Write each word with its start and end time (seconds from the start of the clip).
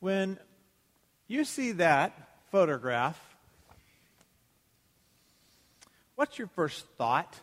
When 0.00 0.38
you 1.26 1.44
see 1.44 1.72
that 1.72 2.12
photograph, 2.50 3.18
what's 6.14 6.38
your 6.38 6.48
first 6.48 6.86
thought? 6.96 7.38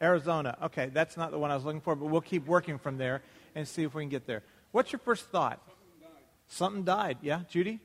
Arizona. 0.00 0.56
Okay, 0.64 0.90
that's 0.92 1.16
not 1.16 1.30
the 1.30 1.38
one 1.38 1.50
I 1.50 1.54
was 1.54 1.64
looking 1.64 1.80
for, 1.80 1.94
but 1.94 2.06
we'll 2.06 2.20
keep 2.20 2.46
working 2.46 2.78
from 2.78 2.98
there 2.98 3.22
and 3.54 3.66
see 3.66 3.82
if 3.82 3.94
we 3.94 4.02
can 4.02 4.10
get 4.10 4.26
there. 4.26 4.42
What's 4.72 4.92
your 4.92 4.98
first 4.98 5.26
thought? 5.26 5.60
Something 5.66 6.00
died. 6.00 6.22
Something 6.48 6.84
died. 6.84 7.18
Yeah, 7.22 7.40
Judy? 7.48 7.80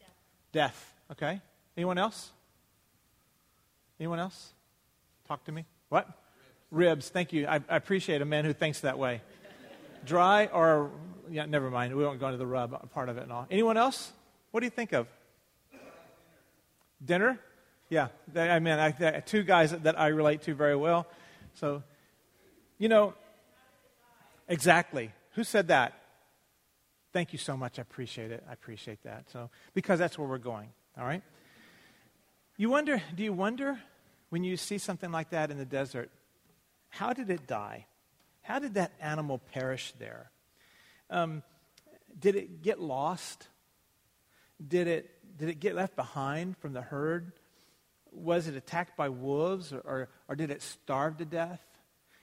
death. 0.00 0.10
Death. 0.52 0.94
Okay. 1.12 1.40
Anyone 1.76 1.98
else? 1.98 2.30
Anyone 4.00 4.18
else? 4.18 4.52
Talk 5.28 5.44
to 5.44 5.52
me. 5.52 5.64
What? 5.88 6.08
Ribs. 6.70 7.08
Thank 7.08 7.32
you. 7.32 7.46
I, 7.46 7.56
I 7.68 7.76
appreciate 7.76 8.20
a 8.20 8.24
man 8.24 8.44
who 8.44 8.52
thinks 8.52 8.80
that 8.80 8.98
way. 8.98 9.22
Dry 10.04 10.46
or, 10.46 10.90
yeah, 11.30 11.46
never 11.46 11.70
mind. 11.70 11.94
We 11.94 12.04
won't 12.04 12.20
go 12.20 12.26
into 12.26 12.38
the 12.38 12.46
rub 12.46 12.90
part 12.90 13.08
of 13.08 13.16
it 13.18 13.24
and 13.24 13.32
all. 13.32 13.46
Anyone 13.50 13.76
else? 13.76 14.12
What 14.50 14.60
do 14.60 14.66
you 14.66 14.70
think 14.70 14.92
of? 14.92 15.06
Dinner? 17.04 17.38
Yeah. 17.88 18.08
They, 18.32 18.50
I 18.50 18.58
mean, 18.58 18.78
I, 18.78 18.94
I, 19.00 19.20
two 19.20 19.42
guys 19.42 19.70
that 19.72 19.98
I 19.98 20.08
relate 20.08 20.42
to 20.42 20.54
very 20.54 20.76
well. 20.76 21.06
So, 21.54 21.82
you 22.78 22.88
know, 22.88 23.14
exactly. 24.48 25.12
Who 25.32 25.44
said 25.44 25.68
that? 25.68 25.94
Thank 27.12 27.32
you 27.32 27.38
so 27.38 27.56
much. 27.56 27.78
I 27.78 27.82
appreciate 27.82 28.30
it. 28.30 28.44
I 28.48 28.52
appreciate 28.52 29.02
that. 29.04 29.30
So, 29.30 29.50
because 29.74 29.98
that's 29.98 30.18
where 30.18 30.28
we're 30.28 30.38
going. 30.38 30.68
All 30.98 31.04
right? 31.04 31.22
You 32.56 32.70
wonder, 32.70 33.02
do 33.14 33.22
you 33.22 33.32
wonder 33.32 33.78
when 34.30 34.44
you 34.44 34.56
see 34.56 34.78
something 34.78 35.10
like 35.12 35.30
that 35.30 35.50
in 35.50 35.58
the 35.58 35.64
desert, 35.64 36.10
how 36.88 37.12
did 37.12 37.30
it 37.30 37.46
die? 37.46 37.86
How 38.42 38.58
did 38.58 38.74
that 38.74 38.92
animal 39.00 39.38
perish 39.38 39.92
there? 39.98 40.30
Um, 41.10 41.42
did 42.18 42.36
it 42.36 42.62
get 42.62 42.80
lost? 42.80 43.48
Did 44.66 44.86
it, 44.86 45.10
did 45.36 45.48
it 45.48 45.60
get 45.60 45.74
left 45.74 45.96
behind 45.96 46.56
from 46.58 46.72
the 46.72 46.82
herd? 46.82 47.32
Was 48.10 48.48
it 48.48 48.56
attacked 48.56 48.96
by 48.96 49.08
wolves 49.10 49.72
or, 49.72 49.80
or, 49.80 50.08
or 50.28 50.36
did 50.36 50.50
it 50.50 50.62
starve 50.62 51.18
to 51.18 51.24
death? 51.24 51.60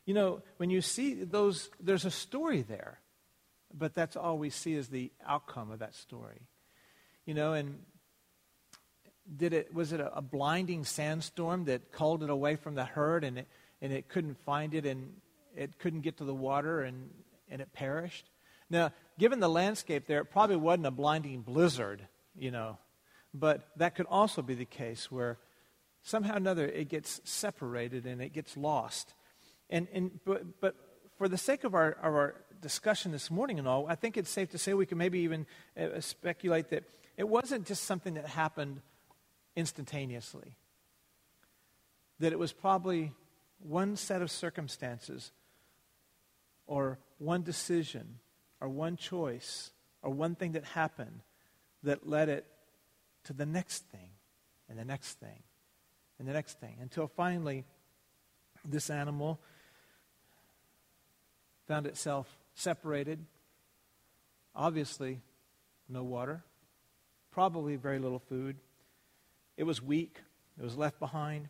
You 0.05 0.13
know, 0.13 0.41
when 0.57 0.69
you 0.69 0.81
see 0.81 1.23
those, 1.23 1.69
there's 1.79 2.05
a 2.05 2.11
story 2.11 2.61
there, 2.61 2.99
but 3.73 3.93
that's 3.93 4.15
all 4.15 4.37
we 4.37 4.49
see 4.49 4.73
is 4.73 4.87
the 4.87 5.11
outcome 5.25 5.71
of 5.71 5.79
that 5.79 5.95
story. 5.95 6.41
You 7.25 7.33
know, 7.33 7.53
and 7.53 7.79
did 9.37 9.53
it, 9.53 9.73
was 9.73 9.93
it 9.93 10.01
a, 10.01 10.17
a 10.17 10.21
blinding 10.21 10.83
sandstorm 10.83 11.65
that 11.65 11.91
called 11.91 12.23
it 12.23 12.29
away 12.29 12.55
from 12.55 12.75
the 12.75 12.83
herd 12.83 13.23
and 13.23 13.39
it, 13.39 13.47
and 13.81 13.93
it 13.93 14.09
couldn't 14.09 14.37
find 14.43 14.73
it 14.73 14.85
and 14.85 15.13
it 15.55 15.79
couldn't 15.79 16.01
get 16.01 16.17
to 16.17 16.25
the 16.25 16.33
water 16.33 16.81
and, 16.81 17.09
and 17.49 17.61
it 17.61 17.71
perished? 17.71 18.29
Now, 18.73 18.91
given 19.19 19.39
the 19.39 19.47
landscape 19.47 20.07
there, 20.07 20.21
it 20.21 20.31
probably 20.31 20.55
wasn't 20.55 20.87
a 20.87 20.91
blinding 20.91 21.41
blizzard, 21.41 22.07
you 22.35 22.49
know, 22.49 22.79
but 23.31 23.67
that 23.77 23.93
could 23.93 24.07
also 24.09 24.41
be 24.41 24.55
the 24.55 24.65
case 24.65 25.11
where 25.11 25.37
somehow 26.01 26.33
or 26.33 26.37
another 26.37 26.65
it 26.65 26.89
gets 26.89 27.21
separated 27.23 28.07
and 28.07 28.19
it 28.19 28.33
gets 28.33 28.57
lost. 28.57 29.13
And, 29.69 29.87
and, 29.93 30.19
but, 30.25 30.59
but 30.59 30.75
for 31.19 31.27
the 31.27 31.37
sake 31.37 31.65
of 31.65 31.75
our, 31.75 31.91
of 31.91 32.15
our 32.15 32.35
discussion 32.63 33.11
this 33.11 33.29
morning 33.29 33.59
and 33.59 33.67
all, 33.67 33.85
I 33.87 33.93
think 33.93 34.17
it's 34.17 34.31
safe 34.31 34.49
to 34.49 34.57
say 34.57 34.73
we 34.73 34.87
can 34.87 34.97
maybe 34.97 35.19
even 35.19 35.45
uh, 35.79 35.99
speculate 35.99 36.69
that 36.69 36.83
it 37.15 37.29
wasn't 37.29 37.67
just 37.67 37.83
something 37.83 38.15
that 38.15 38.25
happened 38.25 38.81
instantaneously. 39.55 40.57
That 42.19 42.33
it 42.33 42.39
was 42.39 42.53
probably 42.53 43.11
one 43.59 43.97
set 43.97 44.23
of 44.23 44.31
circumstances 44.31 45.31
or 46.65 46.97
one 47.19 47.43
decision 47.43 48.17
or 48.63 48.69
one 48.69 48.95
choice 48.95 49.71
or 50.01 50.09
one 50.09 50.35
thing 50.35 50.53
that 50.53 50.63
happened 50.63 51.19
that 51.83 52.07
led 52.07 52.29
it 52.29 52.45
to 53.25 53.33
the 53.33 53.45
next 53.45 53.83
thing 53.91 54.09
and 54.69 54.79
the 54.79 54.85
next 54.85 55.19
thing 55.19 55.43
and 56.17 56.27
the 56.27 56.31
next 56.31 56.61
thing 56.61 56.77
until 56.81 57.07
finally 57.07 57.65
this 58.63 58.89
animal 58.89 59.37
found 61.67 61.85
itself 61.85 62.37
separated. 62.53 63.25
Obviously, 64.55 65.19
no 65.89 66.03
water, 66.03 66.41
probably 67.31 67.75
very 67.75 67.99
little 67.99 68.19
food. 68.19 68.55
It 69.57 69.63
was 69.63 69.81
weak, 69.81 70.19
it 70.57 70.63
was 70.63 70.77
left 70.77 70.99
behind. 70.99 71.49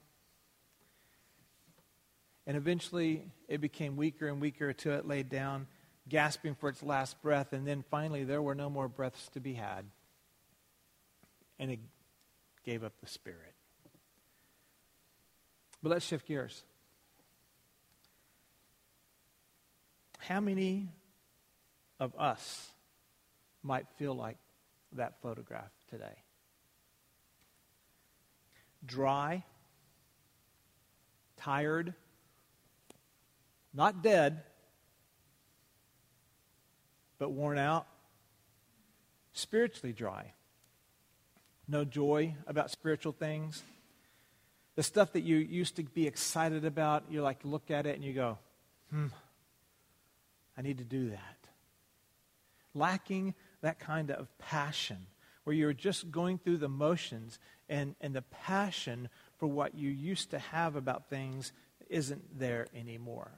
And 2.48 2.58
eventually, 2.58 3.22
it 3.48 3.62
became 3.62 3.98
weaker 3.98 4.28
and 4.28 4.42
weaker 4.42 4.70
until 4.70 4.94
it 4.94 5.08
laid 5.08 5.30
down, 5.30 5.68
gasping 6.08 6.56
for 6.56 6.70
its 6.70 6.84
last 6.84 7.22
breath. 7.22 7.54
And 7.54 7.68
then 7.68 7.84
finally, 7.90 8.24
there 8.24 8.42
were 8.42 8.56
no 8.56 8.70
more 8.70 8.88
breaths 8.88 9.30
to 9.34 9.40
be 9.40 9.54
had. 9.54 9.86
And 11.60 11.72
it 11.72 11.80
gave 12.66 12.84
up 12.84 12.94
the 13.02 13.08
spirit. 13.08 13.54
But 15.82 15.90
let's 15.90 16.06
shift 16.06 16.28
gears. 16.28 16.64
How 20.20 20.40
many 20.40 20.88
of 22.00 22.14
us 22.18 22.70
might 23.62 23.86
feel 23.98 24.16
like 24.16 24.38
that 24.94 25.22
photograph 25.22 25.72
today? 25.90 26.24
Dry, 28.86 29.44
tired, 31.38 31.94
not 33.74 34.02
dead, 34.02 34.44
but 37.24 37.32
worn 37.32 37.58
out, 37.58 37.88
spiritually 39.32 39.94
dry. 39.94 40.34
No 41.70 41.86
joy 41.86 42.36
about 42.48 42.70
spiritual 42.70 43.14
things. 43.14 43.64
The 44.76 44.84
stuff 44.84 45.14
that 45.14 45.22
you 45.22 45.38
used 45.38 45.78
to 45.78 45.84
be 45.84 46.06
excited 46.06 46.66
about, 46.66 47.06
you 47.10 47.22
like 47.22 47.40
look 47.46 47.72
at 47.72 47.86
it 47.86 47.96
and 47.96 48.04
you 48.04 48.12
go, 48.12 48.40
hmm, 48.90 49.06
I 50.58 50.64
need 50.64 50.80
to 50.80 50.84
do 50.84 51.12
that. 51.12 51.38
Lacking 52.74 53.36
that 53.62 53.80
kind 53.80 54.12
of 54.12 54.28
passion 54.38 55.08
where 55.46 55.56
you're 55.56 55.72
just 55.72 56.12
going 56.12 56.40
through 56.40 56.58
the 56.58 56.68
motions 56.68 57.40
and, 57.70 57.96
and 58.02 58.14
the 58.14 58.24
passion 58.24 59.08
for 59.38 59.48
what 59.48 59.76
you 59.76 59.90
used 59.90 60.32
to 60.32 60.40
have 60.40 60.76
about 60.76 61.10
things 61.10 61.54
isn't 61.90 62.38
there 62.38 62.68
anymore. 62.76 63.32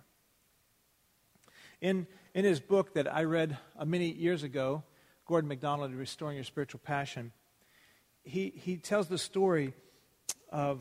In, 1.81 2.07
in 2.33 2.45
his 2.45 2.59
book 2.59 2.93
that 2.93 3.13
I 3.13 3.23
read 3.23 3.57
uh, 3.77 3.85
many 3.85 4.11
years 4.11 4.43
ago, 4.43 4.83
Gordon 5.25 5.47
MacDonald, 5.47 5.93
Restoring 5.93 6.35
Your 6.35 6.43
Spiritual 6.43 6.81
Passion, 6.83 7.31
he, 8.23 8.53
he 8.55 8.77
tells 8.77 9.07
the 9.07 9.17
story 9.17 9.73
of 10.49 10.79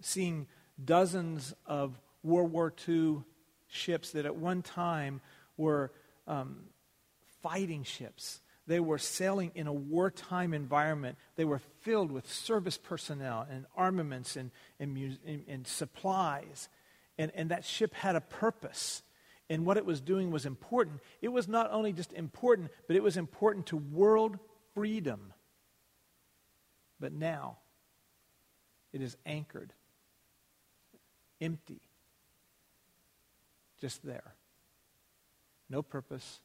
seeing 0.00 0.46
dozens 0.82 1.54
of 1.66 1.98
World 2.22 2.52
War 2.52 2.72
II 2.88 3.22
ships 3.68 4.12
that 4.12 4.26
at 4.26 4.36
one 4.36 4.62
time 4.62 5.20
were 5.56 5.92
um, 6.26 6.64
fighting 7.42 7.84
ships. 7.84 8.40
They 8.66 8.80
were 8.80 8.98
sailing 8.98 9.52
in 9.54 9.66
a 9.66 9.72
wartime 9.72 10.54
environment. 10.54 11.18
They 11.36 11.44
were 11.44 11.60
filled 11.80 12.12
with 12.12 12.30
service 12.30 12.76
personnel 12.76 13.46
and 13.50 13.66
armaments 13.76 14.36
and, 14.36 14.50
and, 14.78 15.18
and, 15.26 15.44
and 15.48 15.66
supplies. 15.66 16.68
And, 17.18 17.32
and 17.34 17.50
that 17.50 17.64
ship 17.64 17.94
had 17.94 18.16
a 18.16 18.20
purpose. 18.20 19.02
And 19.50 19.66
what 19.66 19.76
it 19.76 19.84
was 19.84 20.00
doing 20.00 20.30
was 20.30 20.46
important. 20.46 21.00
It 21.20 21.28
was 21.28 21.46
not 21.46 21.70
only 21.70 21.92
just 21.92 22.14
important, 22.14 22.70
but 22.86 22.96
it 22.96 23.02
was 23.02 23.18
important 23.18 23.66
to 23.66 23.76
world 23.76 24.38
freedom. 24.74 25.34
But 26.98 27.12
now, 27.12 27.58
it 28.92 29.02
is 29.02 29.16
anchored, 29.26 29.74
empty, 31.40 31.82
just 33.78 34.02
there 34.04 34.34
no 35.70 35.82
purpose, 35.82 36.40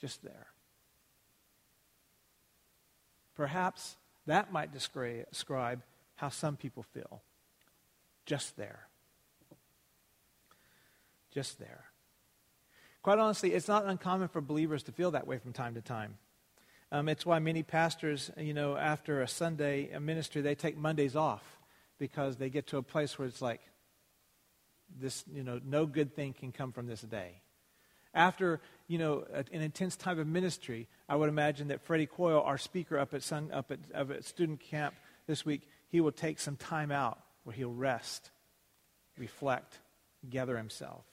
just 0.00 0.22
there. 0.22 0.46
Perhaps 3.34 3.96
that 4.26 4.52
might 4.52 4.72
describe 4.72 5.82
how 6.14 6.28
some 6.28 6.56
people 6.56 6.82
feel. 6.82 7.22
Just 8.26 8.56
there. 8.56 8.87
Just 11.38 11.60
there. 11.60 11.84
Quite 13.00 13.20
honestly, 13.20 13.52
it's 13.54 13.68
not 13.68 13.86
uncommon 13.86 14.26
for 14.26 14.40
believers 14.40 14.82
to 14.82 14.90
feel 14.90 15.12
that 15.12 15.28
way 15.28 15.38
from 15.38 15.52
time 15.52 15.74
to 15.74 15.80
time. 15.80 16.18
Um, 16.90 17.08
it's 17.08 17.24
why 17.24 17.38
many 17.38 17.62
pastors, 17.62 18.32
you 18.36 18.52
know, 18.52 18.76
after 18.76 19.22
a 19.22 19.28
Sunday 19.28 19.88
a 19.92 20.00
ministry, 20.00 20.42
they 20.42 20.56
take 20.56 20.76
Mondays 20.76 21.14
off 21.14 21.44
because 21.96 22.38
they 22.38 22.50
get 22.50 22.66
to 22.66 22.76
a 22.76 22.82
place 22.82 23.20
where 23.20 23.28
it's 23.28 23.40
like, 23.40 23.60
this, 24.98 25.22
you 25.32 25.44
know, 25.44 25.60
no 25.64 25.86
good 25.86 26.12
thing 26.12 26.32
can 26.32 26.50
come 26.50 26.72
from 26.72 26.88
this 26.88 27.02
day. 27.02 27.40
After, 28.12 28.60
you 28.88 28.98
know, 28.98 29.24
an 29.32 29.62
intense 29.62 29.94
time 29.94 30.18
of 30.18 30.26
ministry, 30.26 30.88
I 31.08 31.14
would 31.14 31.28
imagine 31.28 31.68
that 31.68 31.82
Freddie 31.82 32.06
Coyle, 32.06 32.42
our 32.42 32.58
speaker 32.58 32.98
up 32.98 33.14
at, 33.14 33.22
Sun, 33.22 33.52
up 33.52 33.70
at, 33.70 33.78
up 33.94 34.10
at 34.10 34.24
student 34.24 34.58
camp 34.58 34.96
this 35.28 35.46
week, 35.46 35.68
he 35.88 36.00
will 36.00 36.10
take 36.10 36.40
some 36.40 36.56
time 36.56 36.90
out 36.90 37.20
where 37.44 37.54
he'll 37.54 37.72
rest, 37.72 38.32
reflect, 39.16 39.78
gather 40.28 40.56
himself. 40.56 41.04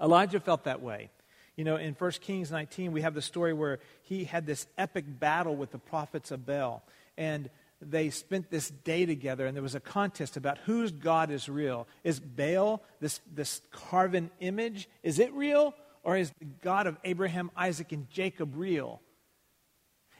Elijah 0.00 0.40
felt 0.40 0.64
that 0.64 0.82
way. 0.82 1.10
You 1.56 1.64
know, 1.64 1.76
in 1.76 1.94
1 1.94 2.10
Kings 2.20 2.50
19, 2.50 2.92
we 2.92 3.00
have 3.00 3.14
the 3.14 3.22
story 3.22 3.54
where 3.54 3.78
he 4.02 4.24
had 4.24 4.46
this 4.46 4.66
epic 4.76 5.04
battle 5.08 5.56
with 5.56 5.72
the 5.72 5.78
prophets 5.78 6.30
of 6.30 6.44
Baal. 6.44 6.82
And 7.16 7.48
they 7.80 8.10
spent 8.10 8.50
this 8.50 8.70
day 8.70 9.06
together, 9.06 9.46
and 9.46 9.56
there 9.56 9.62
was 9.62 9.74
a 9.74 9.80
contest 9.80 10.36
about 10.36 10.58
whose 10.58 10.92
God 10.92 11.30
is 11.30 11.48
real. 11.48 11.86
Is 12.04 12.20
Baal, 12.20 12.82
this, 13.00 13.20
this 13.32 13.62
carven 13.70 14.30
image, 14.40 14.88
is 15.02 15.18
it 15.18 15.32
real? 15.32 15.74
Or 16.02 16.16
is 16.16 16.30
the 16.38 16.46
God 16.62 16.86
of 16.86 16.96
Abraham, 17.04 17.50
Isaac, 17.56 17.90
and 17.92 18.08
Jacob 18.10 18.52
real? 18.54 19.00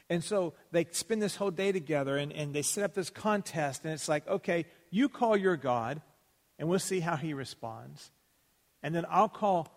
And 0.09 0.23
so 0.23 0.53
they 0.71 0.85
spend 0.91 1.21
this 1.21 1.35
whole 1.35 1.51
day 1.51 1.71
together 1.71 2.17
and, 2.17 2.31
and 2.31 2.53
they 2.53 2.61
set 2.61 2.83
up 2.83 2.93
this 2.93 3.09
contest. 3.09 3.83
And 3.83 3.93
it's 3.93 4.07
like, 4.07 4.27
okay, 4.27 4.65
you 4.89 5.09
call 5.09 5.35
your 5.35 5.57
God, 5.57 6.01
and 6.57 6.67
we'll 6.67 6.79
see 6.79 6.99
how 6.99 7.15
he 7.15 7.33
responds. 7.33 8.11
And 8.87 8.95
then 8.95 9.05
I'll 9.09 9.27
call 9.27 9.67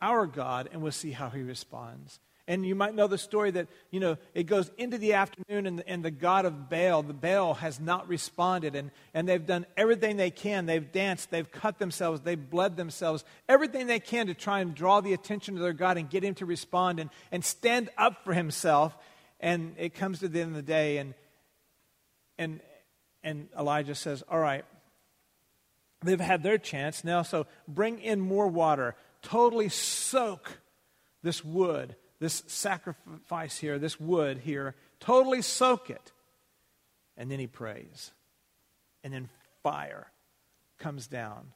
our 0.00 0.26
God, 0.26 0.70
and 0.72 0.80
we'll 0.80 0.92
see 0.92 1.10
how 1.10 1.28
he 1.28 1.42
responds. 1.42 2.20
And 2.48 2.64
you 2.64 2.74
might 2.74 2.94
know 2.94 3.06
the 3.06 3.18
story 3.18 3.50
that, 3.50 3.68
you 3.90 4.00
know, 4.00 4.16
it 4.32 4.44
goes 4.44 4.70
into 4.78 4.96
the 4.96 5.12
afternoon 5.12 5.66
and 5.66 5.78
the, 5.80 5.86
and 5.86 6.02
the 6.02 6.10
God 6.10 6.46
of 6.46 6.70
Baal, 6.70 7.02
the 7.02 7.12
Baal 7.12 7.52
has 7.52 7.78
not 7.78 8.08
responded. 8.08 8.76
And, 8.76 8.92
and 9.12 9.28
they've 9.28 9.44
done 9.44 9.66
everything 9.76 10.16
they 10.16 10.30
can. 10.30 10.64
They've 10.64 10.90
danced, 10.90 11.30
they've 11.30 11.50
cut 11.50 11.78
themselves, 11.78 12.22
they've 12.22 12.50
bled 12.50 12.78
themselves, 12.78 13.26
everything 13.46 13.88
they 13.88 14.00
can 14.00 14.28
to 14.28 14.34
try 14.34 14.60
and 14.60 14.74
draw 14.74 15.02
the 15.02 15.12
attention 15.12 15.56
of 15.56 15.62
their 15.62 15.74
God 15.74 15.98
and 15.98 16.08
get 16.08 16.24
him 16.24 16.34
to 16.36 16.46
respond 16.46 17.00
and, 17.00 17.10
and 17.30 17.44
stand 17.44 17.90
up 17.98 18.24
for 18.24 18.32
himself. 18.32 18.96
And 19.38 19.74
it 19.76 19.92
comes 19.92 20.20
to 20.20 20.28
the 20.28 20.40
end 20.40 20.48
of 20.48 20.56
the 20.56 20.62
day, 20.62 20.96
and, 20.96 21.12
and, 22.38 22.60
and 23.22 23.48
Elijah 23.58 23.94
says, 23.94 24.22
All 24.30 24.38
right, 24.38 24.64
they've 26.06 26.20
had 26.20 26.42
their 26.42 26.58
chance 26.58 27.04
now, 27.04 27.22
so 27.22 27.46
bring 27.66 27.98
in 28.00 28.20
more 28.20 28.48
water. 28.48 28.94
Totally 29.22 29.68
soak 29.68 30.58
this 31.22 31.44
wood 31.44 31.96
this 32.24 32.42
sacrifice 32.46 33.58
here, 33.58 33.78
this 33.78 34.00
wood 34.00 34.38
here, 34.38 34.74
totally 34.98 35.42
soak 35.42 35.90
it. 35.90 36.12
And 37.18 37.30
then 37.30 37.38
he 37.38 37.46
prays. 37.46 38.12
And 39.02 39.12
then 39.12 39.28
fire 39.62 40.10
comes 40.78 41.06
down. 41.06 41.52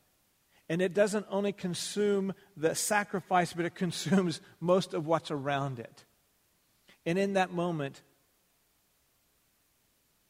And 0.68 0.82
it 0.82 0.92
doesn't 0.92 1.26
only 1.30 1.52
consume 1.52 2.34
the 2.54 2.74
sacrifice, 2.74 3.54
but 3.54 3.64
it 3.64 3.74
consumes 3.74 4.42
most 4.60 4.92
of 4.92 5.06
what's 5.06 5.30
around 5.30 5.78
it. 5.78 6.04
And 7.06 7.18
in 7.18 7.32
that 7.32 7.50
moment, 7.50 8.02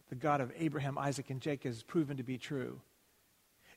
the 0.09 0.15
God 0.15 0.41
of 0.41 0.53
Abraham, 0.57 0.97
Isaac, 0.97 1.31
and 1.31 1.41
Jacob 1.41 1.73
is 1.73 1.83
proven 1.83 2.19
to 2.19 2.23
be 2.23 2.39
true. 2.39 2.81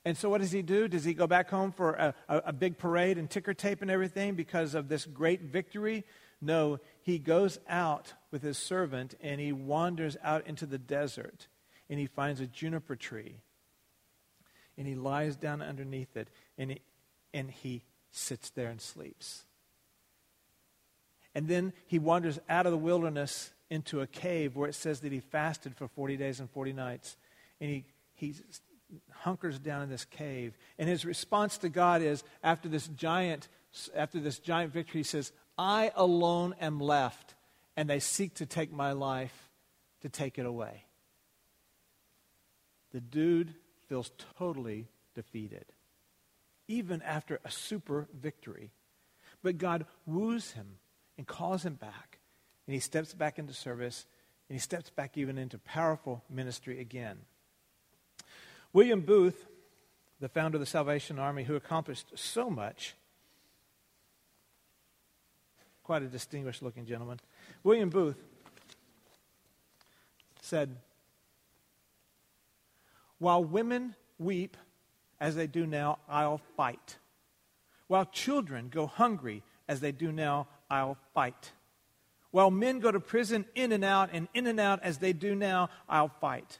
And 0.03 0.17
so, 0.17 0.29
what 0.29 0.41
does 0.41 0.51
he 0.51 0.61
do? 0.61 0.87
Does 0.87 1.03
he 1.03 1.13
go 1.13 1.27
back 1.27 1.49
home 1.49 1.71
for 1.71 1.93
a, 1.93 2.15
a, 2.27 2.37
a, 2.47 2.53
big 2.53 2.77
parade 2.79 3.19
and 3.19 3.29
ticker 3.29 3.53
tape 3.53 3.83
and 3.83 3.91
everything 3.91 4.33
because 4.33 4.73
of 4.73 4.87
this 4.87 5.05
great 5.05 5.41
victory? 5.41 6.03
No, 6.41 6.79
he 7.03 7.19
goes 7.19 7.59
out 7.69 8.13
with 8.31 8.41
his 8.41 8.57
servant 8.57 9.13
and 9.21 9.39
he 9.39 9.51
wanders 9.51 10.17
out 10.23 10.47
into 10.47 10.65
the 10.65 10.79
desert 10.79 11.47
and 11.87 11.99
he 11.99 12.07
finds 12.07 12.39
a 12.39 12.47
juniper 12.47 12.95
tree 12.95 13.41
and 14.75 14.87
he 14.87 14.95
lies 14.95 15.35
down 15.35 15.61
underneath 15.61 16.17
it 16.17 16.29
and 16.57 16.71
he, 16.71 16.81
and 17.31 17.51
he 17.51 17.83
sits 18.09 18.49
there 18.49 18.69
and 18.69 18.81
sleeps. 18.81 19.43
And 21.35 21.47
then 21.47 21.73
he 21.85 21.99
wanders 21.99 22.39
out 22.49 22.65
of 22.65 22.71
the 22.71 22.77
wilderness 22.77 23.51
into 23.69 24.01
a 24.01 24.07
cave 24.07 24.55
where 24.55 24.67
it 24.67 24.75
says 24.75 24.99
that 25.01 25.11
he 25.11 25.19
fasted 25.19 25.75
for 25.75 25.87
40 25.87 26.17
days 26.17 26.39
and 26.39 26.49
40 26.49 26.73
nights. 26.73 27.15
And 27.61 27.69
he, 27.69 27.85
he 28.15 28.35
hunkers 29.11 29.59
down 29.59 29.83
in 29.83 29.89
this 29.89 30.05
cave. 30.05 30.57
And 30.77 30.89
his 30.89 31.05
response 31.05 31.57
to 31.59 31.69
God 31.69 32.01
is 32.01 32.23
after 32.43 32.69
this 32.69 32.87
giant, 32.87 33.47
after 33.95 34.19
this 34.19 34.39
giant 34.39 34.73
victory, 34.73 35.01
he 35.01 35.03
says, 35.03 35.31
I 35.57 35.91
alone 35.95 36.55
am 36.59 36.79
left, 36.79 37.35
and 37.77 37.89
they 37.89 37.99
seek 37.99 38.35
to 38.35 38.45
take 38.45 38.71
my 38.71 38.93
life 38.93 39.49
to 40.01 40.09
take 40.09 40.39
it 40.39 40.45
away. 40.45 40.85
The 42.91 43.01
dude 43.01 43.53
feels 43.87 44.11
totally 44.37 44.87
defeated, 45.15 45.65
even 46.67 47.01
after 47.01 47.39
a 47.45 47.51
super 47.51 48.07
victory. 48.13 48.71
But 49.43 49.57
God 49.57 49.85
woos 50.05 50.51
him 50.51 50.77
and 51.17 51.27
calls 51.27 51.63
him 51.63 51.75
back, 51.75 52.19
and 52.67 52.73
he 52.73 52.79
steps 52.79 53.13
back 53.13 53.39
into 53.39 53.53
service, 53.53 54.05
and 54.49 54.55
he 54.55 54.59
steps 54.59 54.89
back 54.89 55.17
even 55.17 55.37
into 55.37 55.57
powerful 55.57 56.23
ministry 56.29 56.79
again. 56.79 57.19
William 58.73 59.01
Booth, 59.01 59.47
the 60.19 60.29
founder 60.29 60.55
of 60.55 60.59
the 60.59 60.65
Salvation 60.65 61.19
Army, 61.19 61.43
who 61.43 61.55
accomplished 61.55 62.11
so 62.15 62.49
much, 62.49 62.95
quite 65.83 66.03
a 66.03 66.07
distinguished 66.07 66.61
looking 66.61 66.85
gentleman. 66.85 67.19
William 67.63 67.89
Booth 67.89 68.17
said, 70.41 70.77
While 73.17 73.43
women 73.43 73.95
weep 74.17 74.55
as 75.19 75.35
they 75.35 75.47
do 75.47 75.65
now, 75.65 75.99
I'll 76.07 76.41
fight. 76.55 76.97
While 77.87 78.05
children 78.05 78.69
go 78.69 78.87
hungry 78.87 79.43
as 79.67 79.81
they 79.81 79.91
do 79.91 80.11
now, 80.11 80.47
I'll 80.69 80.97
fight. 81.13 81.51
While 82.31 82.51
men 82.51 82.79
go 82.79 82.91
to 82.91 82.99
prison 82.99 83.45
in 83.53 83.73
and 83.73 83.83
out 83.83 84.09
and 84.13 84.29
in 84.33 84.47
and 84.47 84.59
out 84.59 84.81
as 84.81 84.99
they 84.99 85.11
do 85.11 85.35
now, 85.35 85.69
I'll 85.89 86.07
fight. 86.07 86.59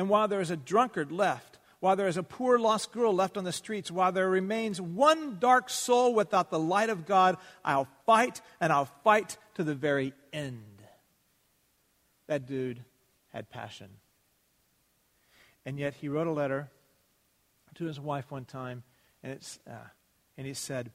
And 0.00 0.08
while 0.08 0.28
there 0.28 0.40
is 0.40 0.48
a 0.48 0.56
drunkard 0.56 1.12
left 1.12 1.58
while 1.80 1.94
there 1.94 2.08
is 2.08 2.16
a 2.16 2.22
poor 2.22 2.58
lost 2.58 2.90
girl 2.90 3.14
left 3.14 3.36
on 3.36 3.44
the 3.44 3.52
streets, 3.52 3.90
while 3.90 4.12
there 4.12 4.30
remains 4.30 4.80
one 4.80 5.38
dark 5.38 5.68
soul 5.68 6.14
without 6.14 6.48
the 6.48 6.58
light 6.58 6.88
of 6.88 7.04
God, 7.04 7.36
I'll 7.62 7.86
fight 8.06 8.40
and 8.62 8.72
I'll 8.72 8.88
fight 9.04 9.36
to 9.56 9.62
the 9.62 9.74
very 9.74 10.14
end. 10.32 10.82
That 12.28 12.46
dude 12.46 12.82
had 13.28 13.50
passion. 13.50 13.88
And 15.66 15.78
yet 15.78 15.92
he 15.92 16.08
wrote 16.08 16.26
a 16.26 16.32
letter 16.32 16.70
to 17.74 17.84
his 17.84 18.00
wife 18.00 18.30
one 18.30 18.46
time, 18.46 18.82
and, 19.22 19.34
it's, 19.34 19.58
uh, 19.68 19.88
and 20.38 20.46
he 20.46 20.54
said, 20.54 20.90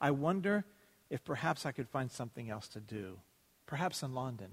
I 0.00 0.10
wonder 0.10 0.64
if 1.10 1.22
perhaps 1.22 1.64
I 1.64 1.70
could 1.70 1.88
find 1.88 2.10
something 2.10 2.50
else 2.50 2.66
to 2.70 2.80
do, 2.80 3.20
perhaps 3.66 4.02
in 4.02 4.16
London, 4.16 4.50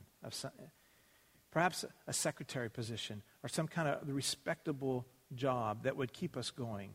perhaps 1.58 1.84
a 2.06 2.14
secretary 2.14 2.70
position 2.70 3.24
or 3.42 3.50
some 3.50 3.68
kind 3.68 3.88
of 3.88 4.08
respectable 4.08 5.08
job 5.34 5.86
that 5.86 5.98
would 5.98 6.14
keep 6.14 6.38
us 6.38 6.52
going. 6.52 6.92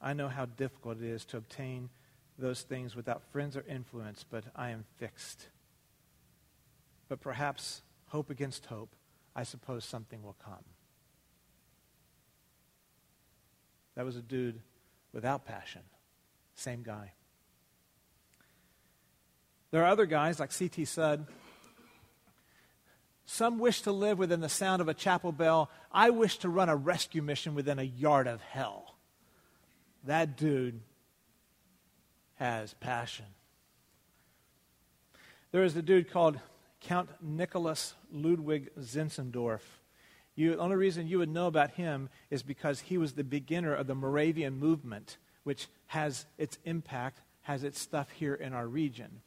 I 0.00 0.14
know 0.14 0.26
how 0.26 0.46
difficult 0.46 0.96
it 0.96 1.04
is 1.04 1.24
to 1.26 1.36
obtain 1.36 1.88
those 2.36 2.62
things 2.62 2.96
without 2.96 3.22
friends 3.30 3.56
or 3.56 3.64
influence, 3.68 4.24
but 4.28 4.42
I 4.56 4.70
am 4.70 4.84
fixed. 4.96 5.46
But 7.08 7.20
perhaps 7.20 7.82
hope 8.06 8.30
against 8.30 8.66
hope, 8.66 8.96
I 9.36 9.44
suppose 9.44 9.84
something 9.84 10.24
will 10.24 10.36
come. 10.44 10.64
That 13.94 14.04
was 14.04 14.16
a 14.16 14.22
dude 14.22 14.60
without 15.12 15.44
passion. 15.44 15.82
Same 16.56 16.82
guy. 16.82 17.12
There 19.70 19.84
are 19.84 19.88
other 19.88 20.06
guys 20.06 20.40
like 20.40 20.50
C.T. 20.50 20.84
Studd 20.84 21.28
some 23.32 23.58
wish 23.58 23.80
to 23.80 23.92
live 23.92 24.18
within 24.18 24.42
the 24.42 24.48
sound 24.48 24.82
of 24.82 24.88
a 24.88 24.94
chapel 24.94 25.32
bell. 25.32 25.70
I 25.90 26.10
wish 26.10 26.36
to 26.38 26.50
run 26.50 26.68
a 26.68 26.76
rescue 26.76 27.22
mission 27.22 27.54
within 27.54 27.78
a 27.78 27.82
yard 27.82 28.26
of 28.26 28.42
hell. 28.42 28.94
That 30.04 30.36
dude 30.36 30.80
has 32.34 32.74
passion. 32.74 33.24
There 35.50 35.64
is 35.64 35.74
a 35.74 35.80
dude 35.80 36.10
called 36.10 36.38
Count 36.82 37.08
Nicholas 37.22 37.94
Ludwig 38.12 38.68
Zinzendorf. 38.78 39.62
You, 40.34 40.56
the 40.56 40.58
only 40.58 40.76
reason 40.76 41.08
you 41.08 41.18
would 41.18 41.30
know 41.30 41.46
about 41.46 41.70
him 41.70 42.10
is 42.28 42.42
because 42.42 42.80
he 42.80 42.98
was 42.98 43.14
the 43.14 43.24
beginner 43.24 43.74
of 43.74 43.86
the 43.86 43.94
Moravian 43.94 44.58
movement, 44.58 45.16
which 45.42 45.68
has 45.86 46.26
its 46.36 46.58
impact, 46.66 47.22
has 47.42 47.64
its 47.64 47.80
stuff 47.80 48.10
here 48.10 48.34
in 48.34 48.52
our 48.52 48.68
region. 48.68 49.22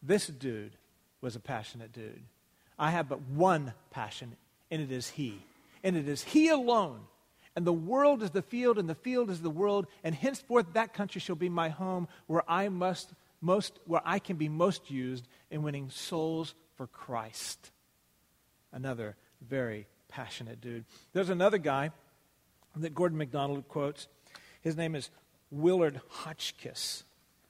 This 0.00 0.28
dude 0.28 0.76
was 1.20 1.34
a 1.34 1.40
passionate 1.40 1.92
dude. 1.92 2.22
I 2.78 2.90
have 2.90 3.08
but 3.08 3.22
one 3.22 3.72
passion, 3.90 4.36
and 4.70 4.80
it 4.80 4.92
is 4.92 5.08
He. 5.08 5.40
And 5.82 5.96
it 5.96 6.08
is 6.08 6.22
He 6.22 6.48
alone. 6.48 7.00
And 7.56 7.66
the 7.66 7.72
world 7.72 8.22
is 8.22 8.30
the 8.30 8.42
field, 8.42 8.78
and 8.78 8.88
the 8.88 8.94
field 8.94 9.30
is 9.30 9.40
the 9.40 9.50
world, 9.50 9.86
and 10.04 10.14
henceforth 10.14 10.66
that 10.74 10.94
country 10.94 11.20
shall 11.20 11.36
be 11.36 11.48
my 11.48 11.70
home, 11.70 12.06
where 12.26 12.48
I 12.48 12.68
must 12.68 13.12
most 13.40 13.78
where 13.86 14.02
I 14.04 14.18
can 14.18 14.36
be 14.36 14.48
most 14.48 14.90
used 14.90 15.26
in 15.50 15.62
winning 15.62 15.90
souls 15.90 16.54
for 16.76 16.86
Christ. 16.86 17.70
Another 18.72 19.16
very 19.40 19.86
passionate 20.08 20.60
dude. 20.60 20.84
There's 21.12 21.30
another 21.30 21.58
guy 21.58 21.90
that 22.76 22.94
Gordon 22.94 23.18
MacDonald 23.18 23.68
quotes. 23.68 24.08
His 24.60 24.76
name 24.76 24.94
is 24.94 25.10
Willard 25.50 26.00
Hotchkiss. 26.08 27.04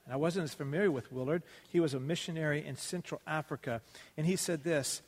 And 0.04 0.14
I 0.14 0.16
wasn't 0.16 0.44
as 0.44 0.54
familiar 0.54 0.90
with 0.90 1.12
Willard. 1.12 1.42
He 1.68 1.80
was 1.80 1.92
a 1.92 2.00
missionary 2.00 2.64
in 2.64 2.76
Central 2.76 3.20
Africa. 3.26 3.82
And 4.16 4.26
he 4.26 4.36
said 4.36 4.64
this 4.64 5.02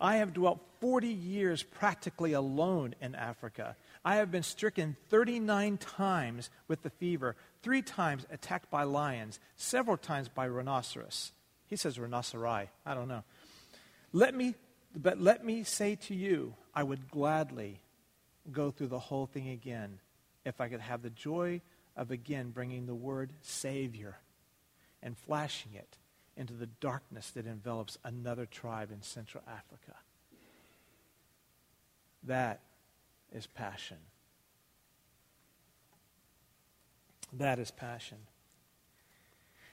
I 0.00 0.16
have 0.16 0.34
dwelt 0.34 0.60
40 0.80 1.08
years 1.08 1.62
practically 1.62 2.32
alone 2.32 2.94
in 3.00 3.14
Africa. 3.14 3.76
I 4.04 4.16
have 4.16 4.30
been 4.30 4.42
stricken 4.42 4.96
39 5.08 5.78
times 5.78 6.50
with 6.68 6.82
the 6.82 6.90
fever. 6.90 7.36
three 7.62 7.82
times 7.82 8.24
attacked 8.30 8.70
by 8.70 8.84
lions, 8.84 9.40
several 9.56 9.96
times 9.96 10.28
by 10.28 10.46
rhinoceros. 10.46 11.32
He 11.66 11.74
says 11.74 11.98
rhinoceri. 11.98 12.68
I 12.84 12.94
don't 12.94 13.08
know. 13.08 13.24
Let 14.12 14.34
me, 14.34 14.54
but 14.94 15.20
let 15.20 15.44
me 15.44 15.64
say 15.64 15.96
to 15.96 16.14
you, 16.14 16.54
I 16.74 16.82
would 16.82 17.10
gladly 17.10 17.80
go 18.52 18.70
through 18.70 18.88
the 18.88 18.98
whole 18.98 19.26
thing 19.26 19.48
again 19.48 19.98
if 20.44 20.60
I 20.60 20.68
could 20.68 20.80
have 20.80 21.02
the 21.02 21.10
joy 21.10 21.60
of 21.96 22.10
again 22.10 22.50
bringing 22.50 22.86
the 22.86 22.94
word 22.94 23.32
Savior 23.42 24.16
and 25.02 25.16
flashing 25.18 25.74
it 25.74 25.96
into 26.36 26.52
the 26.52 26.66
darkness 26.66 27.30
that 27.30 27.46
envelops 27.46 27.98
another 28.04 28.46
tribe 28.46 28.90
in 28.92 29.02
Central 29.02 29.42
Africa. 29.46 29.96
That 32.24 32.60
is 33.32 33.46
passion. 33.46 33.98
That 37.32 37.58
is 37.58 37.70
passion. 37.70 38.18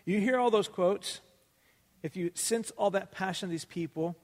You 0.06 0.20
hear 0.20 0.38
all 0.38 0.52
those 0.52 0.68
quotes. 0.68 1.22
If 2.02 2.16
you 2.16 2.32
sense 2.34 2.72
all 2.72 2.92
that 2.92 3.12
passion 3.12 3.48
of 3.48 3.52
these 3.52 3.66
people, 3.66 4.18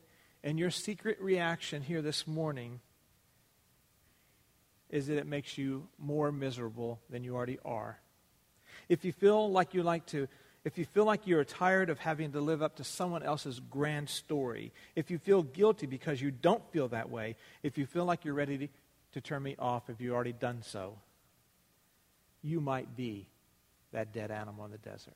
and 0.44 0.58
your 0.58 0.72
secret 0.72 1.20
reaction 1.22 1.82
here 1.82 2.02
this 2.02 2.26
morning 2.26 2.80
is 4.90 5.08
that 5.08 5.18
it 5.18 5.28
makes 5.28 5.58
you 5.58 5.88
more 5.98 6.32
miserable 6.32 7.00
than 7.10 7.24
you 7.24 7.36
already 7.36 7.60
are. 7.64 8.00
If 8.88 9.06
you 9.06 9.12
feel 9.12 9.52
like 9.52 9.74
you 9.74 9.84
like 9.84 10.06
to, 10.08 10.28
if 10.66 10.78
you 10.78 10.86
feel 10.86 11.06
like 11.06 11.26
you're 11.26 11.44
tired 11.44 11.90
of 11.90 12.00
having 12.00 12.34
to 12.34 12.42
live 12.42 12.62
up 12.62 12.76
to 12.78 12.84
someone 12.84 13.24
else's 13.24 13.60
grand 13.60 14.10
story, 14.10 14.74
if 14.96 15.10
you 15.10 15.18
feel 15.18 15.44
guilty 15.44 15.86
because 15.86 16.22
you 16.22 16.32
don't 16.32 16.64
feel 16.72 16.90
that 16.90 17.10
way, 17.10 17.36
if 17.64 17.78
you 17.78 17.86
feel 17.86 18.06
like 18.06 18.26
you're 18.26 18.34
ready 18.34 18.58
to, 18.58 18.68
to 19.14 19.22
turn 19.22 19.42
me 19.42 19.56
off 19.58 19.90
if 19.90 20.02
you've 20.02 20.14
already 20.14 20.34
done 20.34 20.62
so, 20.62 20.98
you 22.42 22.60
might 22.60 22.96
be 22.96 23.28
that 23.92 24.14
dead 24.14 24.32
animal 24.32 24.66
in 24.66 24.72
the 24.72 24.78
desert. 24.78 25.14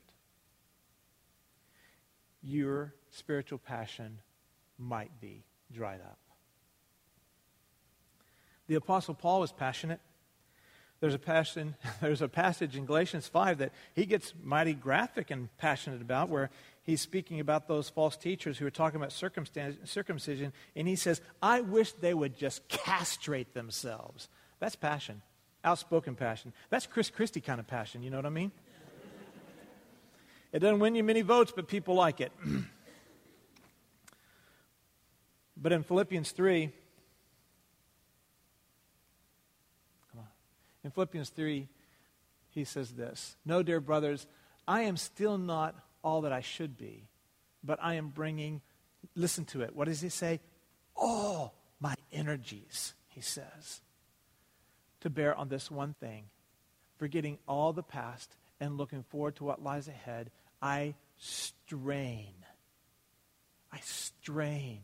Your 2.41 2.93
spiritual 3.11 3.59
passion 3.59 4.19
might 4.77 5.11
be 5.21 5.43
dried 5.71 6.01
up. 6.01 6.17
The 8.67 8.75
Apostle 8.75 9.13
Paul 9.13 9.41
was 9.41 9.51
passionate. 9.51 9.99
There's 11.03 11.13
a, 11.13 11.19
passion, 11.19 11.75
there's 12.01 12.21
a 12.21 12.29
passage 12.29 12.77
in 12.77 12.85
Galatians 12.85 13.27
5 13.27 13.57
that 13.57 13.73
he 13.93 14.05
gets 14.05 14.33
mighty 14.41 14.73
graphic 14.73 15.31
and 15.31 15.49
passionate 15.57 16.01
about 16.01 16.29
where 16.29 16.49
he's 16.81 17.01
speaking 17.01 17.41
about 17.41 17.67
those 17.67 17.89
false 17.89 18.15
teachers 18.15 18.57
who 18.57 18.65
are 18.65 18.71
talking 18.71 19.01
about 19.01 19.11
circumcision, 19.11 20.53
and 20.77 20.87
he 20.87 20.95
says, 20.95 21.19
I 21.41 21.59
wish 21.59 21.91
they 21.91 22.13
would 22.13 22.37
just 22.37 22.65
castrate 22.69 23.53
themselves. 23.53 24.29
That's 24.61 24.77
passion, 24.77 25.21
outspoken 25.65 26.15
passion. 26.15 26.53
That's 26.69 26.87
Chris 26.87 27.09
Christie 27.09 27.41
kind 27.41 27.59
of 27.59 27.67
passion, 27.67 28.01
you 28.01 28.09
know 28.09 28.15
what 28.15 28.25
I 28.25 28.29
mean? 28.29 28.53
It 30.53 30.59
doesn't 30.59 30.79
win 30.79 30.95
you 30.95 31.03
many 31.03 31.21
votes, 31.21 31.51
but 31.53 31.67
people 31.67 31.95
like 31.95 32.21
it. 32.21 32.31
but 35.57 35.73
in 35.73 35.83
Philippians 35.83 36.31
3, 36.31 36.71
In 40.83 40.91
Philippians 40.91 41.29
3, 41.29 41.67
he 42.49 42.63
says 42.63 42.91
this 42.91 43.35
No, 43.45 43.63
dear 43.63 43.79
brothers, 43.79 44.27
I 44.67 44.81
am 44.81 44.97
still 44.97 45.37
not 45.37 45.75
all 46.03 46.21
that 46.21 46.33
I 46.33 46.41
should 46.41 46.77
be, 46.77 47.07
but 47.63 47.79
I 47.81 47.95
am 47.95 48.09
bringing, 48.09 48.61
listen 49.15 49.45
to 49.45 49.61
it. 49.61 49.75
What 49.75 49.87
does 49.87 50.01
he 50.01 50.09
say? 50.09 50.39
All 50.95 51.53
my 51.79 51.95
energies, 52.11 52.93
he 53.07 53.21
says, 53.21 53.81
to 55.01 55.09
bear 55.09 55.35
on 55.35 55.49
this 55.49 55.71
one 55.71 55.95
thing, 55.99 56.25
forgetting 56.97 57.37
all 57.47 57.73
the 57.73 57.83
past 57.83 58.35
and 58.59 58.77
looking 58.77 59.03
forward 59.03 59.35
to 59.37 59.43
what 59.43 59.63
lies 59.63 59.87
ahead. 59.87 60.29
I 60.61 60.95
strain, 61.17 62.33
I 63.71 63.79
strain 63.81 64.81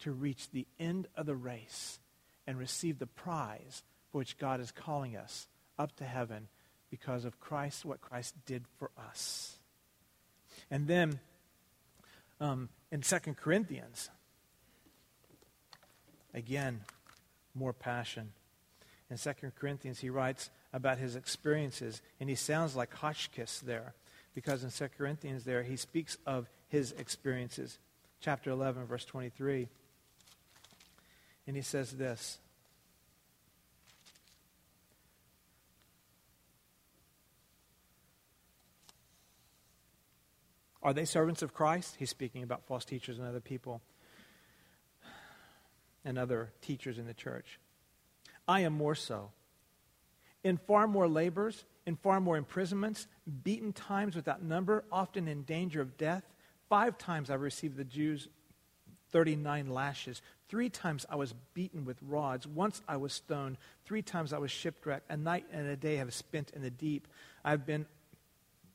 to 0.00 0.12
reach 0.12 0.50
the 0.50 0.66
end 0.78 1.06
of 1.14 1.26
the 1.26 1.36
race 1.36 1.98
and 2.46 2.58
receive 2.58 2.98
the 2.98 3.06
prize 3.06 3.82
for 4.10 4.18
which 4.18 4.38
God 4.38 4.60
is 4.60 4.72
calling 4.72 5.16
us 5.16 5.46
up 5.78 5.96
to 5.96 6.04
heaven 6.04 6.48
because 6.90 7.24
of 7.24 7.40
Christ, 7.40 7.84
what 7.84 8.00
Christ 8.00 8.34
did 8.46 8.64
for 8.78 8.90
us. 8.98 9.58
And 10.70 10.86
then 10.86 11.20
um, 12.40 12.68
in 12.90 13.00
2 13.02 13.18
Corinthians, 13.36 14.10
again, 16.34 16.80
more 17.54 17.72
passion. 17.72 18.32
In 19.10 19.16
2 19.16 19.32
Corinthians, 19.58 20.00
he 20.00 20.10
writes 20.10 20.50
about 20.72 20.98
his 20.98 21.16
experiences, 21.16 22.00
and 22.20 22.28
he 22.28 22.36
sounds 22.36 22.76
like 22.76 22.94
Hotchkiss 22.94 23.60
there, 23.60 23.94
because 24.34 24.62
in 24.62 24.70
2 24.70 24.88
Corinthians, 24.96 25.44
there, 25.44 25.62
he 25.62 25.76
speaks 25.76 26.16
of 26.26 26.48
his 26.68 26.92
experiences. 26.92 27.78
Chapter 28.20 28.50
11, 28.50 28.86
verse 28.86 29.04
23. 29.04 29.68
And 31.46 31.56
he 31.56 31.62
says 31.62 31.92
this 31.92 32.38
Are 40.82 40.92
they 40.94 41.04
servants 41.04 41.42
of 41.42 41.52
Christ? 41.52 41.96
He's 41.98 42.10
speaking 42.10 42.42
about 42.42 42.66
false 42.66 42.84
teachers 42.84 43.18
and 43.18 43.26
other 43.26 43.40
people 43.40 43.82
and 46.04 46.18
other 46.18 46.52
teachers 46.62 46.98
in 46.98 47.06
the 47.06 47.14
church. 47.14 47.58
I 48.48 48.60
am 48.60 48.72
more 48.72 48.94
so. 48.94 49.30
In 50.42 50.56
far 50.56 50.86
more 50.86 51.06
labors, 51.06 51.64
in 51.86 51.96
far 51.96 52.20
more 52.20 52.36
imprisonments, 52.36 53.06
beaten 53.44 53.72
times 53.72 54.16
without 54.16 54.42
number, 54.42 54.84
often 54.90 55.28
in 55.28 55.42
danger 55.42 55.82
of 55.82 55.98
death. 55.98 56.24
Five 56.68 56.96
times 56.96 57.30
I 57.30 57.34
received 57.34 57.76
the 57.76 57.84
Jews 57.84 58.28
39 59.10 59.68
lashes. 59.68 60.22
Three 60.48 60.70
times 60.70 61.04
I 61.10 61.16
was 61.16 61.34
beaten 61.52 61.84
with 61.84 61.98
rods. 62.02 62.46
Once 62.46 62.80
I 62.88 62.96
was 62.96 63.12
stoned. 63.12 63.58
Three 63.84 64.02
times 64.02 64.32
I 64.32 64.38
was 64.38 64.50
shipwrecked. 64.50 65.10
A 65.10 65.16
night 65.16 65.46
and 65.52 65.66
a 65.66 65.76
day 65.76 65.96
have 65.96 66.14
spent 66.14 66.50
in 66.50 66.62
the 66.62 66.70
deep. 66.70 67.06
I've 67.44 67.66
been 67.66 67.86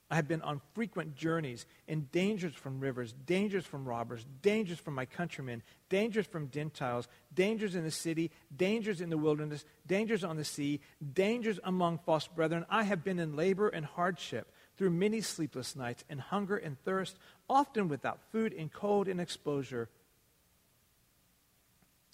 I 0.09 0.15
have 0.15 0.27
been 0.27 0.43
on 0.43 0.61
frequent 0.75 1.15
journeys 1.15 1.65
in 1.87 2.07
dangers 2.11 2.53
from 2.53 2.79
rivers, 2.79 3.13
dangers 3.25 3.65
from 3.65 3.87
robbers, 3.87 4.23
dangers 4.43 4.77
from 4.77 4.93
my 4.93 5.05
countrymen, 5.05 5.63
dangers 5.89 6.27
from 6.27 6.51
Gentiles, 6.51 7.07
dangers 7.33 7.73
in 7.73 7.83
the 7.83 7.91
city, 7.91 8.29
dangers 8.55 9.01
in 9.01 9.09
the 9.09 9.17
wilderness, 9.17 9.65
dangers 9.87 10.23
on 10.23 10.37
the 10.37 10.45
sea, 10.45 10.79
dangers 11.13 11.59
among 11.63 11.97
false 11.97 12.27
brethren. 12.27 12.65
I 12.69 12.83
have 12.83 13.03
been 13.03 13.17
in 13.17 13.35
labor 13.35 13.67
and 13.67 13.83
hardship 13.83 14.51
through 14.77 14.91
many 14.91 15.21
sleepless 15.21 15.75
nights, 15.75 16.03
in 16.07 16.19
hunger 16.19 16.57
and 16.57 16.79
thirst, 16.83 17.17
often 17.49 17.87
without 17.87 18.19
food, 18.31 18.53
in 18.53 18.69
cold 18.69 19.07
and 19.07 19.19
exposure. 19.19 19.89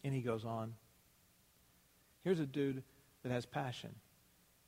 And 0.04 0.14
he 0.14 0.22
goes 0.22 0.46
on. 0.46 0.76
Here's 2.24 2.40
a 2.40 2.46
dude 2.46 2.84
that 3.24 3.32
has 3.34 3.46
passion 3.46 3.96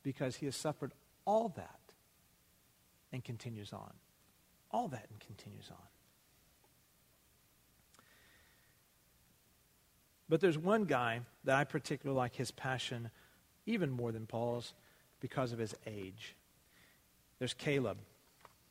because 0.02 0.36
he 0.36 0.44
has 0.44 0.56
suffered 0.56 0.92
all 1.24 1.48
that 1.56 1.78
and 3.14 3.24
continues 3.24 3.72
on. 3.72 3.92
All 4.70 4.88
that 4.88 5.06
and 5.08 5.20
continues 5.20 5.70
on. 5.70 5.86
But 10.28 10.40
there's 10.40 10.58
one 10.58 10.84
guy 10.84 11.20
that 11.44 11.56
I 11.56 11.64
particularly 11.64 12.18
like 12.18 12.34
his 12.34 12.50
passion 12.50 13.10
even 13.66 13.90
more 13.90 14.10
than 14.10 14.26
Paul's 14.26 14.74
because 15.20 15.52
of 15.52 15.58
his 15.58 15.74
age. 15.86 16.34
There's 17.38 17.54
Caleb. 17.54 17.98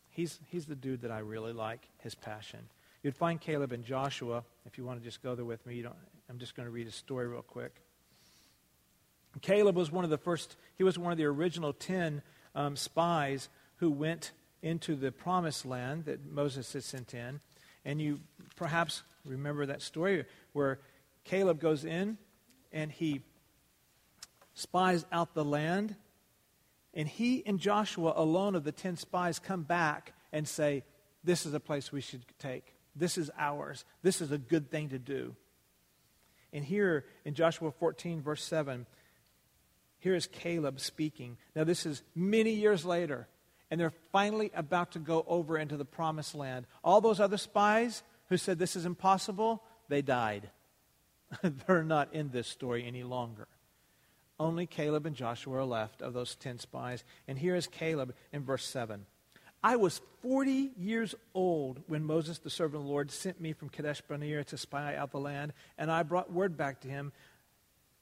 He's, 0.09 0.39
he's 0.49 0.65
the 0.65 0.75
dude 0.75 1.01
that 1.01 1.11
I 1.11 1.19
really 1.19 1.53
like, 1.53 1.87
his 1.99 2.15
passion. 2.15 2.59
You'd 3.01 3.15
find 3.15 3.39
Caleb 3.39 3.71
in 3.71 3.83
Joshua, 3.83 4.43
if 4.65 4.77
you 4.77 4.83
want 4.83 4.99
to 4.99 5.05
just 5.05 5.23
go 5.23 5.35
there 5.35 5.45
with 5.45 5.65
me. 5.65 5.85
I'm 6.29 6.37
just 6.37 6.55
going 6.55 6.65
to 6.67 6.71
read 6.71 6.85
his 6.85 6.95
story 6.95 7.27
real 7.27 7.41
quick. 7.41 7.81
Caleb 9.41 9.75
was 9.75 9.91
one 9.91 10.03
of 10.03 10.09
the 10.09 10.17
first, 10.17 10.57
he 10.75 10.83
was 10.83 10.99
one 10.99 11.11
of 11.11 11.17
the 11.17 11.25
original 11.25 11.73
10 11.73 12.21
um, 12.55 12.75
spies 12.75 13.49
who 13.83 13.91
went 13.91 14.31
into 14.61 14.95
the 14.95 15.11
promised 15.11 15.65
land 15.65 16.05
that 16.05 16.25
Moses 16.25 16.71
had 16.71 16.85
sent 16.85 17.13
in. 17.13 17.41
And 17.83 18.01
you 18.01 18.21
perhaps 18.55 19.03
remember 19.25 19.65
that 19.65 19.81
story 19.81 20.23
where 20.53 20.79
Caleb 21.25 21.59
goes 21.59 21.83
in 21.83 22.17
and 22.71 22.89
he 22.89 23.23
spies 24.53 25.05
out 25.11 25.33
the 25.33 25.43
land. 25.43 25.97
And 26.93 27.09
he 27.09 27.43
and 27.45 27.59
Joshua, 27.59 28.13
alone 28.15 28.55
of 28.55 28.63
the 28.63 28.71
10 28.71 28.95
spies, 28.95 29.37
come 29.37 29.63
back 29.63 30.13
and 30.31 30.47
say, 30.47 30.85
This 31.25 31.45
is 31.45 31.53
a 31.53 31.59
place 31.59 31.91
we 31.91 31.99
should 31.99 32.23
take. 32.39 32.73
This 32.95 33.17
is 33.17 33.29
ours. 33.37 33.83
This 34.01 34.21
is 34.21 34.31
a 34.31 34.37
good 34.37 34.71
thing 34.71 34.89
to 34.89 34.97
do. 34.97 35.35
And 36.53 36.63
here 36.63 37.03
in 37.25 37.33
Joshua 37.33 37.69
14, 37.69 38.21
verse 38.21 38.45
7, 38.45 38.85
here 39.99 40.15
is 40.15 40.27
Caleb 40.27 40.79
speaking. 40.79 41.35
Now, 41.53 41.65
this 41.65 41.85
is 41.85 42.01
many 42.15 42.51
years 42.51 42.85
later 42.85 43.27
and 43.71 43.79
they're 43.79 43.93
finally 44.11 44.51
about 44.53 44.91
to 44.91 44.99
go 44.99 45.25
over 45.27 45.57
into 45.57 45.77
the 45.77 45.85
promised 45.85 46.35
land. 46.35 46.65
All 46.83 47.01
those 47.01 47.19
other 47.19 47.37
spies 47.37 48.03
who 48.29 48.37
said 48.37 48.59
this 48.59 48.75
is 48.75 48.85
impossible, 48.85 49.63
they 49.89 50.01
died. 50.01 50.49
they're 51.41 51.83
not 51.83 52.13
in 52.13 52.29
this 52.29 52.47
story 52.47 52.85
any 52.85 53.03
longer. 53.03 53.47
Only 54.39 54.65
Caleb 54.65 55.05
and 55.05 55.15
Joshua 55.15 55.59
are 55.59 55.65
left 55.65 56.01
of 56.01 56.13
those 56.13 56.35
10 56.35 56.59
spies. 56.59 57.03
And 57.27 57.37
here 57.37 57.55
is 57.55 57.67
Caleb 57.67 58.13
in 58.31 58.43
verse 58.43 58.65
7. 58.65 59.05
I 59.63 59.77
was 59.77 60.01
40 60.21 60.71
years 60.77 61.15
old 61.33 61.81
when 61.87 62.03
Moses, 62.03 62.39
the 62.39 62.49
servant 62.49 62.81
of 62.81 62.83
the 62.83 62.91
Lord, 62.91 63.11
sent 63.11 63.39
me 63.39 63.53
from 63.53 63.69
Kadesh 63.69 64.01
Barnea 64.01 64.43
to 64.43 64.57
spy 64.57 64.95
out 64.95 65.11
the 65.11 65.19
land, 65.19 65.53
and 65.77 65.89
I 65.89 66.03
brought 66.03 66.33
word 66.33 66.57
back 66.57 66.81
to 66.81 66.89
him 66.89 67.13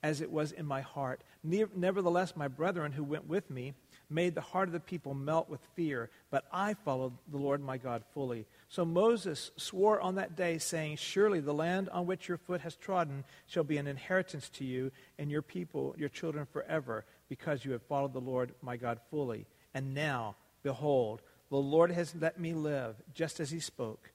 as 0.01 0.21
it 0.21 0.31
was 0.31 0.51
in 0.51 0.65
my 0.65 0.81
heart. 0.81 1.21
Nevertheless, 1.43 2.35
my 2.35 2.47
brethren 2.47 2.91
who 2.91 3.03
went 3.03 3.27
with 3.27 3.51
me 3.51 3.75
made 4.11 4.35
the 4.35 4.41
heart 4.41 4.67
of 4.67 4.73
the 4.73 4.79
people 4.79 5.13
melt 5.13 5.49
with 5.49 5.61
fear, 5.75 6.09
but 6.29 6.45
I 6.51 6.73
followed 6.73 7.13
the 7.29 7.37
Lord 7.37 7.61
my 7.61 7.77
God 7.77 8.03
fully. 8.13 8.45
So 8.69 8.85
Moses 8.85 9.51
swore 9.57 9.99
on 10.01 10.15
that 10.15 10.35
day, 10.35 10.57
saying, 10.57 10.97
Surely 10.97 11.39
the 11.39 11.53
land 11.53 11.89
on 11.89 12.05
which 12.05 12.27
your 12.27 12.37
foot 12.37 12.61
has 12.61 12.75
trodden 12.75 13.23
shall 13.47 13.63
be 13.63 13.77
an 13.77 13.87
inheritance 13.87 14.49
to 14.49 14.65
you 14.65 14.91
and 15.17 15.31
your 15.31 15.41
people, 15.41 15.95
your 15.97 16.09
children 16.09 16.45
forever, 16.45 17.05
because 17.29 17.65
you 17.65 17.71
have 17.71 17.83
followed 17.83 18.13
the 18.13 18.19
Lord 18.19 18.53
my 18.61 18.77
God 18.77 18.99
fully. 19.09 19.47
And 19.73 19.93
now, 19.93 20.35
behold, 20.63 21.21
the 21.49 21.57
Lord 21.57 21.91
has 21.91 22.13
let 22.15 22.39
me 22.39 22.53
live, 22.53 22.95
just 23.13 23.39
as 23.39 23.51
he 23.51 23.59
spoke. 23.59 24.11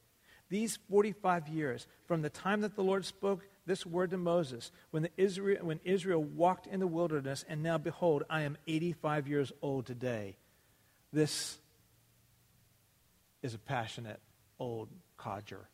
These 0.48 0.78
45 0.90 1.48
years, 1.48 1.86
from 2.06 2.22
the 2.22 2.30
time 2.30 2.60
that 2.60 2.76
the 2.76 2.84
Lord 2.84 3.04
spoke 3.04 3.42
this 3.66 3.85
word 3.85 4.11
to 4.11 4.16
Moses 4.16 4.70
when, 4.90 5.02
the 5.02 5.11
Israel, 5.16 5.66
when 5.66 5.80
Israel 5.85 6.23
walked 6.23 6.66
in 6.66 6.80
the 6.80 6.87
wilderness, 6.87 7.44
and 7.49 7.62
now 7.62 7.78
behold, 7.78 8.23
I 8.30 8.42
am 8.42 8.56
85 8.66 9.28
years 9.28 9.52
old 9.61 9.87
today. 9.87 10.37
This 11.12 11.58
is 13.42 13.54
a 13.54 13.58
passionate 13.58 14.20
old 14.58 14.88
codger. 15.16 15.68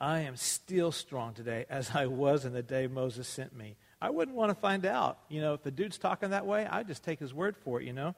I 0.00 0.20
am 0.20 0.36
still 0.36 0.92
strong 0.92 1.34
today 1.34 1.66
as 1.68 1.90
I 1.94 2.06
was 2.06 2.46
in 2.46 2.54
the 2.54 2.62
day 2.62 2.86
Moses 2.86 3.28
sent 3.28 3.54
me. 3.54 3.76
I 4.00 4.08
wouldn't 4.08 4.36
want 4.36 4.48
to 4.50 4.54
find 4.54 4.86
out. 4.86 5.18
You 5.28 5.42
know, 5.42 5.52
if 5.52 5.62
the 5.62 5.70
dude's 5.70 5.98
talking 5.98 6.30
that 6.30 6.46
way, 6.46 6.66
I'd 6.66 6.88
just 6.88 7.04
take 7.04 7.18
his 7.18 7.34
word 7.34 7.54
for 7.54 7.80
it, 7.80 7.86
you 7.86 7.92
know. 7.92 8.14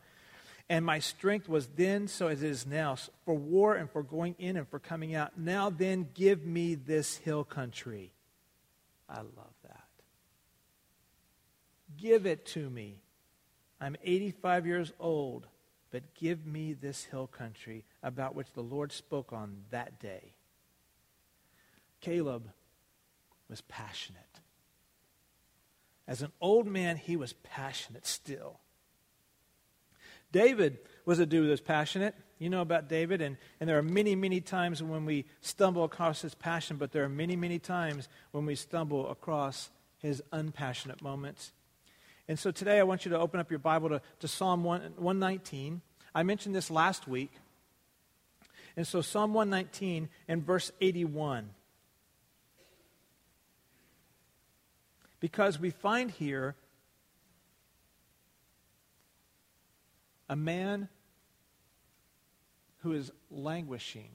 And 0.68 0.84
my 0.84 1.00
strength 1.00 1.48
was 1.48 1.66
then 1.66 2.08
so 2.08 2.28
as 2.28 2.42
it 2.42 2.50
is 2.50 2.66
now, 2.66 2.96
for 3.24 3.34
war 3.34 3.74
and 3.74 3.90
for 3.90 4.02
going 4.02 4.34
in 4.38 4.56
and 4.56 4.68
for 4.68 4.78
coming 4.78 5.14
out. 5.14 5.38
Now 5.38 5.70
then, 5.70 6.08
give 6.14 6.44
me 6.44 6.74
this 6.74 7.16
hill 7.16 7.44
country. 7.44 8.12
I 9.08 9.18
love 9.18 9.54
that. 9.64 9.84
Give 11.96 12.26
it 12.26 12.46
to 12.46 12.70
me. 12.70 13.02
I'm 13.80 13.96
85 14.02 14.66
years 14.66 14.92
old, 14.98 15.46
but 15.90 16.14
give 16.14 16.46
me 16.46 16.72
this 16.72 17.04
hill 17.04 17.26
country 17.26 17.84
about 18.02 18.34
which 18.34 18.52
the 18.54 18.62
Lord 18.62 18.92
spoke 18.92 19.32
on 19.32 19.64
that 19.70 19.98
day. 19.98 20.34
Caleb 22.00 22.48
was 23.48 23.60
passionate. 23.62 24.40
As 26.06 26.22
an 26.22 26.32
old 26.40 26.66
man, 26.66 26.96
he 26.96 27.16
was 27.16 27.32
passionate 27.32 28.06
still. 28.06 28.60
David 30.32 30.78
was 31.04 31.18
a 31.18 31.26
dude 31.26 31.46
that 31.46 31.50
was 31.50 31.60
passionate. 31.60 32.14
You 32.38 32.50
know 32.50 32.62
about 32.62 32.88
David, 32.88 33.20
and, 33.20 33.36
and 33.60 33.68
there 33.68 33.78
are 33.78 33.82
many, 33.82 34.16
many 34.16 34.40
times 34.40 34.82
when 34.82 35.04
we 35.04 35.26
stumble 35.42 35.84
across 35.84 36.22
his 36.22 36.34
passion, 36.34 36.76
but 36.76 36.90
there 36.90 37.04
are 37.04 37.08
many, 37.08 37.36
many 37.36 37.58
times 37.58 38.08
when 38.32 38.46
we 38.46 38.56
stumble 38.56 39.08
across 39.10 39.70
his 39.98 40.22
unpassionate 40.32 41.02
moments. 41.02 41.52
And 42.26 42.38
so 42.38 42.50
today 42.50 42.80
I 42.80 42.82
want 42.82 43.04
you 43.04 43.10
to 43.10 43.18
open 43.18 43.38
up 43.38 43.50
your 43.50 43.58
Bible 43.58 43.90
to, 43.90 44.02
to 44.20 44.28
Psalm 44.28 44.64
1, 44.64 44.80
119. 44.96 45.82
I 46.14 46.22
mentioned 46.22 46.54
this 46.54 46.70
last 46.70 47.06
week. 47.06 47.32
And 48.76 48.86
so 48.86 49.02
Psalm 49.02 49.34
119 49.34 50.08
and 50.28 50.44
verse 50.44 50.72
81. 50.80 51.50
Because 55.20 55.60
we 55.60 55.70
find 55.70 56.10
here 56.10 56.56
a 60.32 60.36
man 60.36 60.88
who 62.78 62.92
is 62.92 63.12
languishing, 63.30 64.08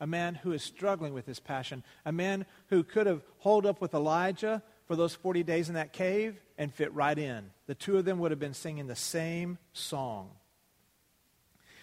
a 0.00 0.06
man 0.06 0.34
who 0.34 0.52
is 0.52 0.62
struggling 0.62 1.12
with 1.12 1.26
his 1.26 1.38
passion, 1.38 1.84
a 2.06 2.10
man 2.10 2.46
who 2.68 2.82
could 2.82 3.06
have 3.06 3.22
holed 3.40 3.66
up 3.66 3.78
with 3.78 3.92
Elijah 3.92 4.62
for 4.86 4.96
those 4.96 5.14
40 5.14 5.42
days 5.42 5.68
in 5.68 5.74
that 5.74 5.92
cave 5.92 6.40
and 6.56 6.72
fit 6.72 6.94
right 6.94 7.18
in. 7.18 7.50
The 7.66 7.74
two 7.74 7.98
of 7.98 8.06
them 8.06 8.20
would 8.20 8.30
have 8.30 8.40
been 8.40 8.54
singing 8.54 8.86
the 8.86 8.96
same 8.96 9.58
song. 9.74 10.30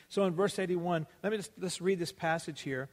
So 0.10 0.26
in 0.26 0.34
verse 0.34 0.58
81, 0.58 1.06
let 1.22 1.32
me 1.32 1.38
just 1.38 1.52
let's 1.60 1.80
read 1.80 2.00
this 2.00 2.12
passage 2.12 2.62
here. 2.62 2.90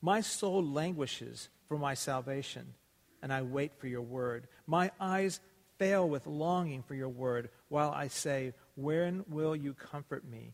My 0.00 0.22
soul 0.22 0.64
languishes 0.64 1.50
for 1.68 1.76
my 1.76 1.92
salvation, 1.92 2.72
and 3.22 3.30
I 3.30 3.42
wait 3.42 3.72
for 3.76 3.86
your 3.86 4.00
word. 4.00 4.48
My 4.66 4.92
eyes 4.98 5.40
fail 5.80 6.06
with 6.06 6.26
longing 6.26 6.82
for 6.82 6.94
your 6.94 7.08
word 7.08 7.48
while 7.70 7.90
I 7.90 8.08
say, 8.08 8.52
When 8.76 9.24
will 9.28 9.56
you 9.56 9.72
comfort 9.72 10.28
me? 10.28 10.52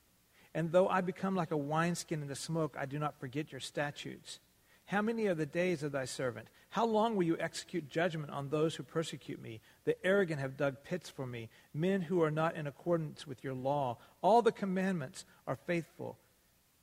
And 0.54 0.70
though 0.70 0.88
I 0.88 1.00
become 1.00 1.34
like 1.34 1.50
a 1.50 1.56
wineskin 1.56 2.22
in 2.22 2.28
the 2.28 2.36
smoke, 2.36 2.76
I 2.78 2.86
do 2.86 2.98
not 2.98 3.18
forget 3.18 3.50
your 3.50 3.60
statutes. 3.60 4.38
How 4.86 5.02
many 5.02 5.26
are 5.26 5.34
the 5.34 5.44
days 5.44 5.82
of 5.82 5.90
thy 5.90 6.04
servant? 6.04 6.46
How 6.70 6.86
long 6.86 7.16
will 7.16 7.24
you 7.24 7.36
execute 7.40 7.90
judgment 7.90 8.30
on 8.30 8.48
those 8.48 8.76
who 8.76 8.84
persecute 8.84 9.42
me? 9.42 9.60
The 9.84 9.96
arrogant 10.06 10.40
have 10.40 10.56
dug 10.56 10.76
pits 10.84 11.10
for 11.10 11.26
me, 11.26 11.48
men 11.74 12.02
who 12.02 12.22
are 12.22 12.30
not 12.30 12.54
in 12.54 12.68
accordance 12.68 13.26
with 13.26 13.42
your 13.42 13.54
law. 13.54 13.98
All 14.22 14.42
the 14.42 14.52
commandments 14.52 15.24
are 15.46 15.58
faithful, 15.66 16.18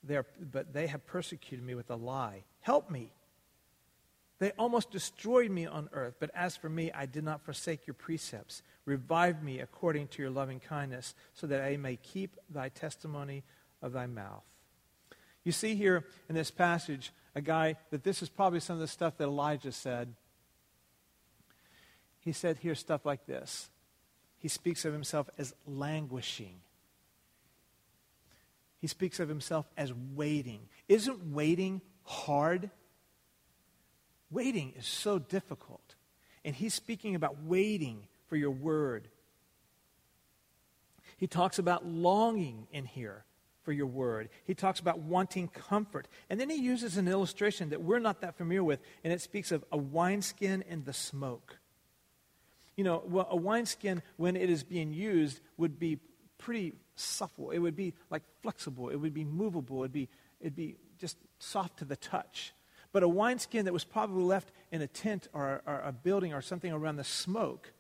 they 0.04 0.18
are, 0.18 0.26
but 0.52 0.74
they 0.74 0.88
have 0.88 1.08
persecuted 1.08 1.66
me 1.66 1.76
with 1.76 1.90
a 1.90 1.96
lie. 1.96 2.44
Help 2.60 2.92
me. 2.92 3.14
They 4.44 4.52
almost 4.60 4.92
destroyed 4.92 5.52
me 5.52 5.66
on 5.66 5.88
earth, 5.94 6.16
but 6.20 6.30
as 6.36 6.58
for 6.58 6.68
me, 6.68 6.92
I 6.92 7.06
did 7.06 7.24
not 7.24 7.46
forsake 7.46 7.88
your 7.88 7.94
precepts. 7.94 8.62
Revive 8.84 9.42
me 9.42 9.62
according 9.62 10.10
to 10.10 10.22
your 10.22 10.32
loving 10.32 10.60
kindness, 10.60 11.16
so 11.34 11.48
that 11.48 11.62
I 11.62 11.78
may 11.78 11.96
keep 11.96 12.36
thy 12.50 12.68
testimony 12.68 13.46
of 13.82 13.94
thy 13.94 14.06
mouth. 14.06 14.44
You 15.46 15.54
see 15.54 15.76
here 15.76 16.04
in 16.28 16.36
this 16.36 16.52
passage 16.52 17.14
a 17.34 17.40
guy 17.40 17.78
that 17.92 18.04
this 18.04 18.22
is 18.22 18.28
probably 18.28 18.60
some 18.60 18.74
of 18.74 18.82
the 18.82 18.88
stuff 18.90 19.16
that 19.16 19.24
Elijah 19.30 19.72
said. 19.72 20.14
He 22.20 22.34
said 22.34 22.58
here 22.58 22.76
stuff 22.76 23.06
like 23.06 23.26
this. 23.26 23.70
He 24.40 24.50
speaks 24.50 24.84
of 24.84 24.92
himself 24.92 25.30
as 25.38 25.56
languishing. 25.66 26.56
He 28.82 28.88
speaks 28.88 29.22
of 29.22 29.30
himself 29.30 29.70
as 29.78 29.94
waiting. 29.94 30.68
Isn't 30.90 31.32
waiting 31.32 31.80
hard? 32.04 32.72
Waiting 34.34 34.74
is 34.76 34.86
so 34.86 35.20
difficult. 35.20 35.96
And 36.44 36.56
he's 36.56 36.74
speaking 36.74 37.16
about 37.16 37.44
waiting 37.44 38.08
for 38.28 38.36
your 38.36 38.52
word. 38.52 39.08
He 41.18 41.28
talks 41.28 41.60
about 41.60 41.86
longing 41.86 42.68
in 42.72 42.86
here 42.86 43.24
for 43.62 43.72
your 43.72 43.86
word. 43.86 44.30
He 44.44 44.56
talks 44.56 44.80
about 44.80 45.00
wanting 45.00 45.48
comfort. 45.48 46.08
And 46.30 46.40
then 46.40 46.50
he 46.50 46.58
uses 46.58 46.98
an 46.98 47.08
illustration 47.08 47.70
that 47.70 47.82
we're 47.82 48.00
not 48.00 48.22
that 48.22 48.36
familiar 48.36 48.64
with, 48.64 48.80
and 49.04 49.14
it 49.14 49.22
speaks 49.22 49.52
of 49.52 49.64
a 49.72 49.78
wineskin 49.78 50.64
and 50.68 50.84
the 50.84 50.94
smoke. 50.94 51.58
You 52.76 52.84
know, 52.84 53.04
well, 53.06 53.28
a 53.30 53.38
wineskin, 53.38 54.02
when 54.18 54.36
it 54.36 54.50
is 54.50 54.64
being 54.64 54.94
used, 54.94 55.40
would 55.58 55.80
be 55.80 56.00
pretty 56.40 56.74
supple. 56.96 57.52
It 57.52 57.60
would 57.60 57.76
be 57.76 57.94
like 58.10 58.24
flexible. 58.42 58.90
It 58.90 58.96
would 58.96 59.14
be 59.14 59.24
movable. 59.24 59.82
It'd 59.82 59.94
be, 59.94 60.10
it'd 60.42 60.56
be 60.56 60.76
just 60.98 61.18
soft 61.40 61.78
to 61.80 61.86
the 61.86 61.96
touch. 61.96 62.54
But 62.94 63.04
a 63.04 63.10
wineskin 63.10 63.66
that 63.66 63.74
was 63.74 63.84
probably 63.84 64.24
left 64.24 64.52
in 64.72 64.82
a 64.82 64.88
tent 64.88 65.28
or, 65.34 65.62
or 65.66 65.82
a 65.84 65.92
building 65.92 66.34
or 66.34 66.42
something 66.42 66.72
around 66.72 66.96
the 66.96 67.04
smoke 67.04 67.74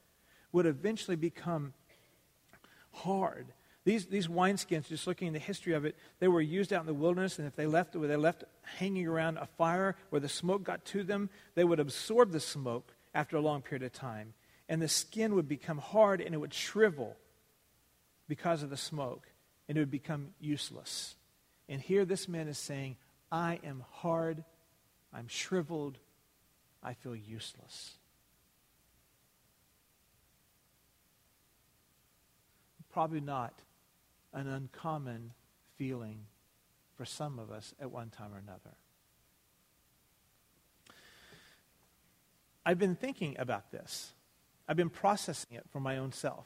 would 0.51 0.65
eventually 0.65 1.15
become 1.15 1.73
hard. 2.91 3.47
These, 3.85 4.07
these 4.07 4.27
wineskins, 4.27 4.87
just 4.87 5.07
looking 5.07 5.27
in 5.27 5.33
the 5.33 5.39
history 5.39 5.73
of 5.73 5.85
it, 5.85 5.95
they 6.19 6.27
were 6.27 6.41
used 6.41 6.71
out 6.71 6.81
in 6.81 6.87
the 6.87 6.93
wilderness, 6.93 7.37
and 7.37 7.47
if 7.47 7.55
they 7.55 7.65
left, 7.65 7.93
they 7.93 8.15
left 8.15 8.45
hanging 8.77 9.07
around 9.07 9.37
a 9.37 9.45
fire 9.45 9.95
where 10.09 10.19
the 10.19 10.29
smoke 10.29 10.63
got 10.63 10.83
to 10.85 11.03
them, 11.03 11.29
they 11.55 11.63
would 11.63 11.79
absorb 11.79 12.31
the 12.31 12.39
smoke 12.39 12.93
after 13.13 13.37
a 13.37 13.41
long 13.41 13.61
period 13.61 13.83
of 13.83 13.93
time. 13.93 14.33
And 14.69 14.81
the 14.81 14.87
skin 14.87 15.35
would 15.35 15.47
become 15.47 15.77
hard 15.77 16.21
and 16.21 16.33
it 16.33 16.37
would 16.37 16.53
shrivel 16.53 17.17
because 18.27 18.63
of 18.63 18.69
the 18.69 18.77
smoke, 18.77 19.27
and 19.67 19.77
it 19.77 19.81
would 19.81 19.91
become 19.91 20.29
useless. 20.39 21.15
And 21.67 21.81
here 21.81 22.05
this 22.05 22.27
man 22.27 22.47
is 22.47 22.57
saying, 22.57 22.95
I 23.31 23.59
am 23.63 23.83
hard 23.91 24.43
I'm 25.13 25.27
shriveled. 25.27 25.97
I 26.81 26.93
feel 26.93 27.15
useless. 27.15 27.93
Probably 32.91 33.21
not 33.21 33.53
an 34.33 34.47
uncommon 34.47 35.31
feeling 35.77 36.25
for 36.95 37.05
some 37.05 37.39
of 37.39 37.51
us 37.51 37.73
at 37.79 37.91
one 37.91 38.09
time 38.09 38.33
or 38.33 38.37
another. 38.37 38.75
I've 42.65 42.79
been 42.79 42.95
thinking 42.95 43.35
about 43.39 43.71
this. 43.71 44.13
I've 44.67 44.77
been 44.77 44.89
processing 44.89 45.57
it 45.57 45.65
for 45.71 45.79
my 45.79 45.97
own 45.97 46.11
self. 46.11 46.45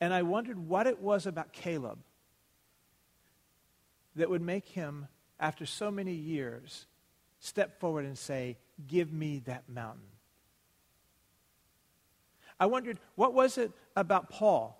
And 0.00 0.14
I 0.14 0.22
wondered 0.22 0.58
what 0.58 0.86
it 0.86 1.00
was 1.00 1.26
about 1.26 1.52
Caleb 1.52 1.98
that 4.14 4.30
would 4.30 4.42
make 4.42 4.68
him 4.68 5.08
after 5.40 5.66
so 5.66 5.90
many 5.90 6.12
years, 6.12 6.86
step 7.38 7.78
forward 7.80 8.04
and 8.04 8.18
say, 8.18 8.56
Give 8.86 9.12
me 9.12 9.40
that 9.46 9.68
mountain. 9.68 10.06
I 12.60 12.66
wondered, 12.66 12.98
what 13.14 13.34
was 13.34 13.58
it 13.58 13.72
about 13.96 14.30
Paul 14.30 14.76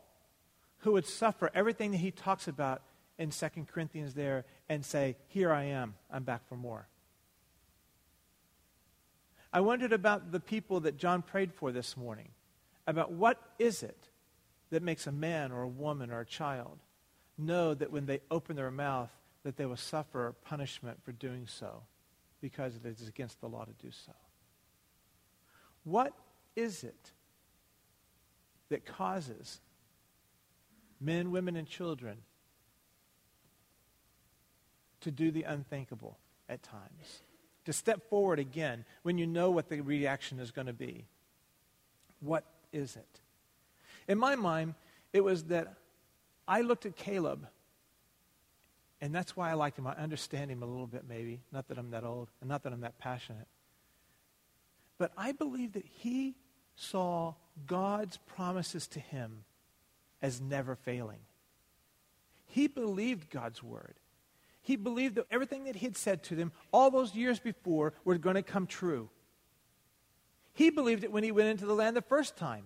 who 0.78 0.92
would 0.92 1.06
suffer 1.06 1.50
everything 1.54 1.90
that 1.92 1.98
he 1.98 2.10
talks 2.10 2.48
about 2.48 2.82
in 3.18 3.30
2 3.30 3.48
Corinthians 3.72 4.14
there 4.14 4.44
and 4.68 4.84
say, 4.84 5.16
Here 5.28 5.52
I 5.52 5.64
am, 5.64 5.94
I'm 6.10 6.24
back 6.24 6.48
for 6.48 6.56
more? 6.56 6.88
I 9.52 9.60
wondered 9.60 9.92
about 9.92 10.30
the 10.30 10.40
people 10.40 10.80
that 10.80 10.98
John 10.98 11.22
prayed 11.22 11.52
for 11.52 11.72
this 11.72 11.96
morning, 11.96 12.28
about 12.86 13.12
what 13.12 13.40
is 13.58 13.82
it 13.82 14.08
that 14.70 14.82
makes 14.82 15.06
a 15.06 15.12
man 15.12 15.52
or 15.52 15.62
a 15.62 15.68
woman 15.68 16.10
or 16.10 16.20
a 16.20 16.26
child 16.26 16.78
know 17.38 17.72
that 17.74 17.90
when 17.90 18.06
they 18.06 18.20
open 18.30 18.56
their 18.56 18.70
mouth 18.70 19.10
that 19.44 19.56
they 19.56 19.66
will 19.66 19.76
suffer 19.76 20.34
punishment 20.44 21.02
for 21.04 21.12
doing 21.12 21.46
so 21.46 21.82
because 22.40 22.76
it 22.76 22.84
is 22.84 23.08
against 23.08 23.40
the 23.40 23.48
law 23.48 23.64
to 23.64 23.72
do 23.84 23.90
so. 23.90 24.12
What 25.84 26.12
is 26.56 26.84
it 26.84 27.12
that 28.68 28.84
causes 28.84 29.60
men, 31.00 31.30
women, 31.30 31.56
and 31.56 31.66
children 31.66 32.18
to 35.00 35.10
do 35.10 35.30
the 35.30 35.44
unthinkable 35.44 36.18
at 36.48 36.62
times? 36.62 37.22
To 37.64 37.72
step 37.72 38.08
forward 38.08 38.38
again 38.38 38.84
when 39.02 39.18
you 39.18 39.26
know 39.26 39.50
what 39.50 39.68
the 39.68 39.80
reaction 39.80 40.40
is 40.40 40.50
going 40.50 40.66
to 40.66 40.72
be? 40.72 41.06
What 42.20 42.44
is 42.72 42.96
it? 42.96 43.20
In 44.08 44.18
my 44.18 44.36
mind, 44.36 44.74
it 45.12 45.22
was 45.22 45.44
that 45.44 45.74
I 46.46 46.62
looked 46.62 46.86
at 46.86 46.96
Caleb 46.96 47.46
and 49.00 49.14
that's 49.14 49.36
why 49.36 49.50
I 49.50 49.54
liked 49.54 49.78
him. 49.78 49.86
I 49.86 49.94
understand 49.94 50.50
him 50.50 50.62
a 50.62 50.66
little 50.66 50.86
bit, 50.86 51.04
maybe. 51.08 51.40
Not 51.52 51.68
that 51.68 51.78
I'm 51.78 51.90
that 51.90 52.04
old, 52.04 52.28
and 52.40 52.48
not 52.48 52.62
that 52.64 52.72
I'm 52.72 52.80
that 52.80 52.98
passionate. 52.98 53.46
But 54.98 55.12
I 55.16 55.32
believe 55.32 55.74
that 55.74 55.86
he 55.86 56.34
saw 56.74 57.34
God's 57.66 58.16
promises 58.18 58.86
to 58.88 59.00
him 59.00 59.44
as 60.20 60.40
never 60.40 60.74
failing. 60.74 61.20
He 62.46 62.66
believed 62.66 63.30
God's 63.30 63.62
word. 63.62 63.94
He 64.62 64.76
believed 64.76 65.14
that 65.14 65.26
everything 65.30 65.64
that 65.64 65.76
he 65.76 65.86
had 65.86 65.96
said 65.96 66.24
to 66.24 66.34
them 66.34 66.52
all 66.72 66.90
those 66.90 67.14
years 67.14 67.38
before 67.38 67.94
were 68.04 68.18
going 68.18 68.34
to 68.34 68.42
come 68.42 68.66
true. 68.66 69.08
He 70.54 70.70
believed 70.70 71.04
it 71.04 71.12
when 71.12 71.22
he 71.22 71.30
went 71.30 71.48
into 71.48 71.66
the 71.66 71.74
land 71.74 71.96
the 71.96 72.02
first 72.02 72.36
time. 72.36 72.64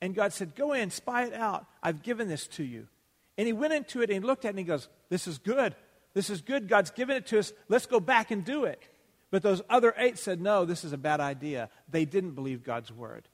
And 0.00 0.16
God 0.16 0.32
said, 0.32 0.56
Go 0.56 0.72
in, 0.72 0.90
spy 0.90 1.24
it 1.24 1.32
out. 1.32 1.66
I've 1.80 2.02
given 2.02 2.28
this 2.28 2.48
to 2.48 2.64
you. 2.64 2.88
And 3.38 3.46
he 3.46 3.52
went 3.52 3.72
into 3.72 4.02
it 4.02 4.10
and 4.10 4.22
he 4.22 4.26
looked 4.26 4.44
at 4.44 4.48
it 4.48 4.50
and 4.50 4.58
he 4.58 4.64
goes, 4.64 4.88
This 5.08 5.26
is 5.26 5.38
good. 5.38 5.74
This 6.14 6.28
is 6.28 6.42
good. 6.42 6.68
God's 6.68 6.90
given 6.90 7.16
it 7.16 7.26
to 7.28 7.38
us. 7.38 7.52
Let's 7.68 7.86
go 7.86 8.00
back 8.00 8.30
and 8.30 8.44
do 8.44 8.64
it. 8.64 8.82
But 9.30 9.42
those 9.42 9.62
other 9.70 9.94
eight 9.96 10.18
said, 10.18 10.40
No, 10.40 10.64
this 10.64 10.84
is 10.84 10.92
a 10.92 10.98
bad 10.98 11.20
idea. 11.20 11.70
They 11.88 12.04
didn't 12.04 12.32
believe 12.32 12.62
God's 12.62 12.92
word. 12.92 13.28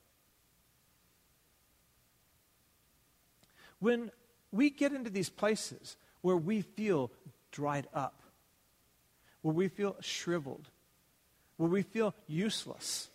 When 3.80 4.11
we 4.52 4.70
get 4.70 4.92
into 4.92 5.11
these 5.11 5.28
places 5.28 5.96
where 6.20 6.37
we 6.37 6.62
feel 6.62 7.11
dried 7.50 7.87
up, 7.92 8.22
where 9.42 9.54
we 9.54 9.68
feel 9.68 9.96
shriveled, 10.00 10.68
where 11.56 11.68
we 11.68 11.82
feel 11.82 12.14
useless, 12.26 13.08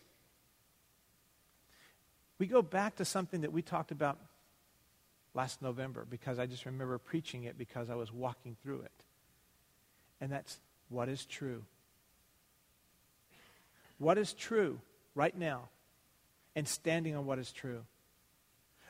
we 2.40 2.48
go 2.48 2.62
back 2.62 2.98
to 2.98 3.06
something 3.06 3.42
that 3.42 3.54
we 3.54 3.62
talked 3.62 3.92
about 3.92 4.20
last 5.34 5.62
November 5.62 6.06
because 6.10 6.40
I 6.40 6.46
just 6.46 6.66
remember 6.66 6.98
preaching 6.98 7.44
it 7.44 7.58
because 7.58 7.90
I 7.90 7.96
was 7.96 8.12
walking 8.12 8.56
through 8.62 8.82
it. 8.82 9.04
And 10.22 10.32
that's 10.32 10.60
what 10.90 11.10
is 11.10 11.26
true. 11.26 11.64
What 13.98 14.18
is 14.18 14.34
true 14.34 14.80
right 15.16 15.36
now 15.38 15.70
and 16.56 16.68
standing 16.68 17.16
on 17.16 17.26
what 17.26 17.40
is 17.40 17.52
true. 17.52 17.84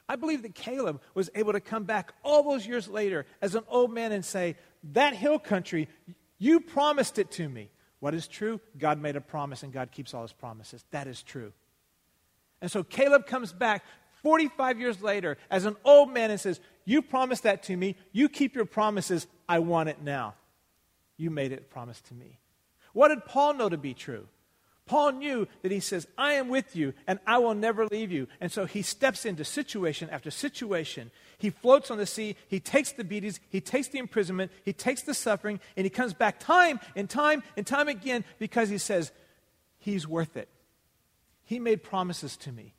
I 0.08 0.16
believe 0.16 0.42
that 0.42 0.54
Caleb 0.54 1.02
was 1.14 1.30
able 1.34 1.54
to 1.54 1.62
come 1.62 1.86
back 1.86 2.14
all 2.24 2.44
those 2.44 2.68
years 2.68 2.88
later 2.88 3.26
as 3.42 3.56
an 3.56 3.64
old 3.70 3.92
man 3.92 4.12
and 4.12 4.24
say, 4.24 4.58
That 4.92 5.16
hill 5.16 5.40
country, 5.40 5.88
you 6.38 6.60
promised 6.60 7.18
it 7.20 7.32
to 7.32 7.48
me. 7.48 7.70
What 8.00 8.14
is 8.14 8.28
true? 8.28 8.60
God 8.78 9.02
made 9.02 9.16
a 9.16 9.22
promise 9.22 9.64
and 9.64 9.72
God 9.72 9.92
keeps 9.92 10.14
all 10.14 10.24
his 10.24 10.34
promises. 10.34 10.84
That 10.92 11.08
is 11.08 11.24
true. 11.24 11.54
And 12.62 12.70
so 12.70 12.84
Caleb 12.84 13.26
comes 13.26 13.54
back 13.54 13.84
45 14.24 14.80
years 14.80 15.02
later 15.02 15.38
as 15.52 15.66
an 15.66 15.76
old 15.84 16.12
man 16.12 16.32
and 16.32 16.40
says, 16.40 16.60
You 16.86 17.02
promised 17.02 17.44
that 17.44 17.64
to 17.64 17.78
me. 17.78 17.96
You 18.12 18.30
keep 18.30 18.56
your 18.56 18.66
promises. 18.66 19.28
I 19.48 19.60
want 19.60 19.90
it 19.90 20.02
now. 20.02 20.36
You 21.18 21.30
made 21.30 21.52
it 21.52 21.70
promise 21.70 22.02
to 22.02 22.14
me. 22.14 22.40
What 22.94 23.10
did 23.10 23.26
Paul 23.26 23.54
know 23.56 23.70
to 23.70 23.78
be 23.78 23.94
true? 23.94 24.28
Paul 24.86 25.14
knew 25.14 25.48
that 25.62 25.72
he 25.72 25.80
says, 25.80 26.08
I 26.18 26.34
am 26.34 26.50
with 26.50 26.76
you 26.76 26.94
and 27.08 27.20
I 27.26 27.38
will 27.38 27.54
never 27.54 27.86
leave 27.86 28.12
you. 28.12 28.28
And 28.42 28.52
so 28.52 28.66
he 28.66 28.82
steps 28.82 29.26
into 29.26 29.46
situation 29.46 30.10
after 30.10 30.30
situation. 30.30 31.10
He 31.38 31.52
floats 31.52 31.90
on 31.90 31.98
the 31.98 32.06
sea. 32.06 32.36
He 32.50 32.60
takes 32.60 32.92
the 32.92 33.06
beatings. 33.06 33.40
He 33.50 33.62
takes 33.62 33.88
the 33.88 34.00
imprisonment. 34.00 34.52
He 34.66 34.74
takes 34.74 35.04
the 35.04 35.14
suffering. 35.14 35.62
And 35.78 35.86
he 35.86 35.90
comes 35.90 36.14
back 36.14 36.40
time 36.40 36.82
and 36.96 37.10
time 37.10 37.44
and 37.56 37.66
time 37.66 37.88
again 37.88 38.26
because 38.40 38.70
he 38.70 38.78
says, 38.78 39.12
He's 39.80 40.08
worth 40.08 40.38
it. 40.38 40.48
He 41.44 41.60
made 41.60 41.84
promises 41.84 42.38
to 42.38 42.52
me 42.52 42.74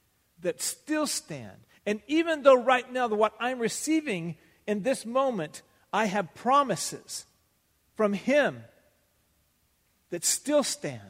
that 0.44 0.62
still 0.62 1.06
stand. 1.06 1.56
And 1.84 2.00
even 2.06 2.42
though 2.42 2.62
right 2.62 2.90
now, 2.90 3.08
what 3.08 3.34
I'm 3.38 3.58
receiving 3.58 4.36
in 4.66 4.82
this 4.82 5.04
moment, 5.04 5.62
I 5.92 6.06
have 6.06 6.34
promises 6.34 7.26
from 7.96 8.12
Him 8.12 8.64
that 10.10 10.24
still 10.24 10.62
stand. 10.62 11.00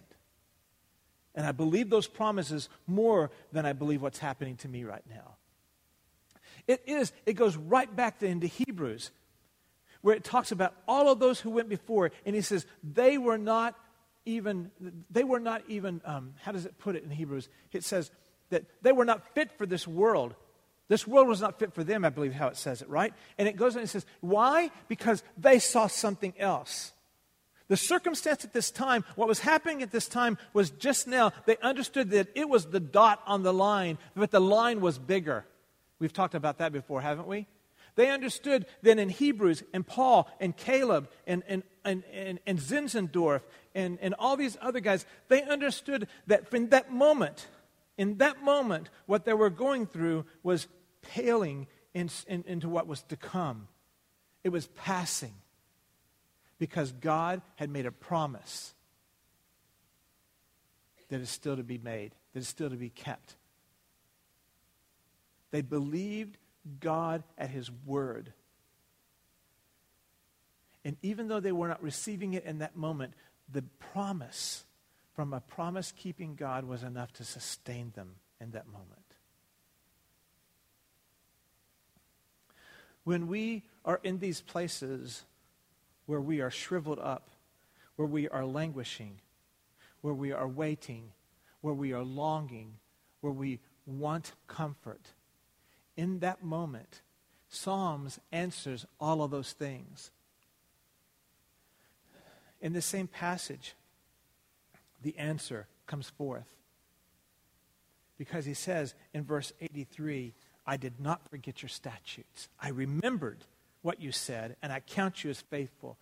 And 1.34 1.46
I 1.46 1.52
believe 1.52 1.90
those 1.90 2.06
promises 2.06 2.68
more 2.86 3.30
than 3.52 3.66
I 3.66 3.72
believe 3.72 4.02
what's 4.02 4.18
happening 4.18 4.56
to 4.58 4.68
me 4.68 4.84
right 4.84 5.04
now. 5.08 5.36
It 6.66 6.82
is, 6.86 7.12
it 7.26 7.34
goes 7.34 7.56
right 7.56 7.94
back 7.94 8.22
into 8.22 8.46
Hebrews, 8.46 9.10
where 10.00 10.14
it 10.14 10.24
talks 10.24 10.52
about 10.52 10.74
all 10.88 11.10
of 11.10 11.18
those 11.18 11.40
who 11.40 11.50
went 11.50 11.68
before, 11.68 12.10
and 12.24 12.34
he 12.34 12.40
says, 12.40 12.66
they 12.82 13.18
were 13.18 13.38
not 13.38 13.74
even, 14.24 14.70
they 15.10 15.24
were 15.24 15.40
not 15.40 15.62
even, 15.68 16.00
um, 16.04 16.34
how 16.40 16.52
does 16.52 16.64
it 16.64 16.78
put 16.78 16.96
it 16.96 17.04
in 17.04 17.10
Hebrews? 17.10 17.48
It 17.72 17.84
says, 17.84 18.10
that 18.50 18.64
they 18.82 18.92
were 18.92 19.04
not 19.04 19.34
fit 19.34 19.50
for 19.52 19.66
this 19.66 19.86
world. 19.86 20.34
This 20.88 21.06
world 21.06 21.28
was 21.28 21.40
not 21.40 21.58
fit 21.58 21.72
for 21.72 21.82
them, 21.82 22.04
I 22.04 22.10
believe 22.10 22.34
how 22.34 22.48
it 22.48 22.56
says 22.56 22.82
it, 22.82 22.88
right? 22.88 23.14
And 23.38 23.48
it 23.48 23.56
goes 23.56 23.74
on 23.74 23.80
and 23.80 23.90
says, 23.90 24.04
why? 24.20 24.70
Because 24.88 25.22
they 25.38 25.58
saw 25.58 25.86
something 25.86 26.34
else. 26.38 26.92
The 27.68 27.76
circumstance 27.78 28.44
at 28.44 28.52
this 28.52 28.70
time, 28.70 29.04
what 29.16 29.26
was 29.26 29.40
happening 29.40 29.82
at 29.82 29.90
this 29.90 30.06
time 30.06 30.36
was 30.52 30.70
just 30.70 31.08
now, 31.08 31.32
they 31.46 31.56
understood 31.58 32.10
that 32.10 32.28
it 32.34 32.48
was 32.48 32.66
the 32.66 32.80
dot 32.80 33.22
on 33.26 33.42
the 33.42 33.54
line, 33.54 33.96
but 34.14 34.30
the 34.30 34.40
line 34.40 34.82
was 34.82 34.98
bigger. 34.98 35.46
We've 35.98 36.12
talked 36.12 36.34
about 36.34 36.58
that 36.58 36.72
before, 36.72 37.00
haven't 37.00 37.26
we? 37.26 37.46
They 37.96 38.10
understood 38.10 38.66
then 38.82 38.98
in 38.98 39.08
Hebrews 39.08 39.62
and 39.72 39.86
Paul 39.86 40.28
and 40.40 40.54
Caleb 40.56 41.08
and, 41.26 41.42
and, 41.48 41.62
and, 41.84 42.02
and, 42.12 42.40
and 42.46 42.58
Zinzendorf 42.58 43.40
and, 43.74 43.98
and 44.02 44.14
all 44.18 44.36
these 44.36 44.58
other 44.60 44.80
guys, 44.80 45.06
they 45.28 45.42
understood 45.42 46.08
that 46.26 46.50
from 46.50 46.68
that 46.68 46.92
moment, 46.92 47.46
in 47.96 48.18
that 48.18 48.42
moment, 48.42 48.90
what 49.06 49.24
they 49.24 49.34
were 49.34 49.50
going 49.50 49.86
through 49.86 50.26
was 50.42 50.66
paling 51.02 51.66
in, 51.92 52.10
in, 52.26 52.44
into 52.46 52.68
what 52.68 52.86
was 52.86 53.02
to 53.04 53.16
come. 53.16 53.68
It 54.42 54.48
was 54.48 54.66
passing 54.66 55.34
because 56.58 56.92
God 56.92 57.40
had 57.56 57.70
made 57.70 57.86
a 57.86 57.92
promise 57.92 58.74
that 61.08 61.20
is 61.20 61.30
still 61.30 61.56
to 61.56 61.62
be 61.62 61.78
made, 61.78 62.14
that 62.32 62.40
is 62.40 62.48
still 62.48 62.70
to 62.70 62.76
be 62.76 62.90
kept. 62.90 63.36
They 65.50 65.62
believed 65.62 66.36
God 66.80 67.22
at 67.38 67.50
His 67.50 67.70
word. 67.86 68.32
And 70.84 70.96
even 71.02 71.28
though 71.28 71.40
they 71.40 71.52
were 71.52 71.68
not 71.68 71.82
receiving 71.82 72.34
it 72.34 72.44
in 72.44 72.58
that 72.58 72.76
moment, 72.76 73.14
the 73.50 73.62
promise 73.92 74.64
from 75.14 75.32
a 75.32 75.40
promise 75.40 75.92
keeping 75.92 76.34
God 76.34 76.64
was 76.64 76.82
enough 76.82 77.12
to 77.14 77.24
sustain 77.24 77.92
them 77.94 78.16
in 78.40 78.50
that 78.50 78.66
moment. 78.66 78.88
When 83.04 83.28
we 83.28 83.62
are 83.84 84.00
in 84.02 84.18
these 84.18 84.40
places 84.40 85.24
where 86.06 86.20
we 86.20 86.40
are 86.40 86.50
shriveled 86.50 86.98
up, 86.98 87.30
where 87.96 88.08
we 88.08 88.28
are 88.28 88.44
languishing, 88.44 89.20
where 90.00 90.14
we 90.14 90.32
are 90.32 90.48
waiting, 90.48 91.12
where 91.60 91.74
we 91.74 91.92
are 91.92 92.02
longing, 92.02 92.74
where 93.20 93.32
we 93.32 93.60
want 93.86 94.32
comfort, 94.48 95.12
in 95.96 96.18
that 96.20 96.42
moment, 96.42 97.02
Psalms 97.48 98.18
answers 98.32 98.84
all 98.98 99.22
of 99.22 99.30
those 99.30 99.52
things. 99.52 100.10
In 102.60 102.72
the 102.72 102.82
same 102.82 103.06
passage, 103.06 103.74
the 105.04 105.16
answer 105.16 105.68
comes 105.86 106.08
forth. 106.08 106.48
Because 108.18 108.44
he 108.44 108.54
says 108.54 108.94
in 109.12 109.22
verse 109.24 109.52
83, 109.60 110.34
I 110.66 110.76
did 110.76 110.98
not 110.98 111.28
forget 111.28 111.62
your 111.62 111.68
statutes. 111.68 112.48
I 112.58 112.70
remembered 112.70 113.44
what 113.82 114.00
you 114.00 114.10
said, 114.10 114.56
and 114.62 114.72
I 114.72 114.80
count 114.80 115.22
you 115.22 115.30
as 115.30 115.40
faithful. 115.40 115.98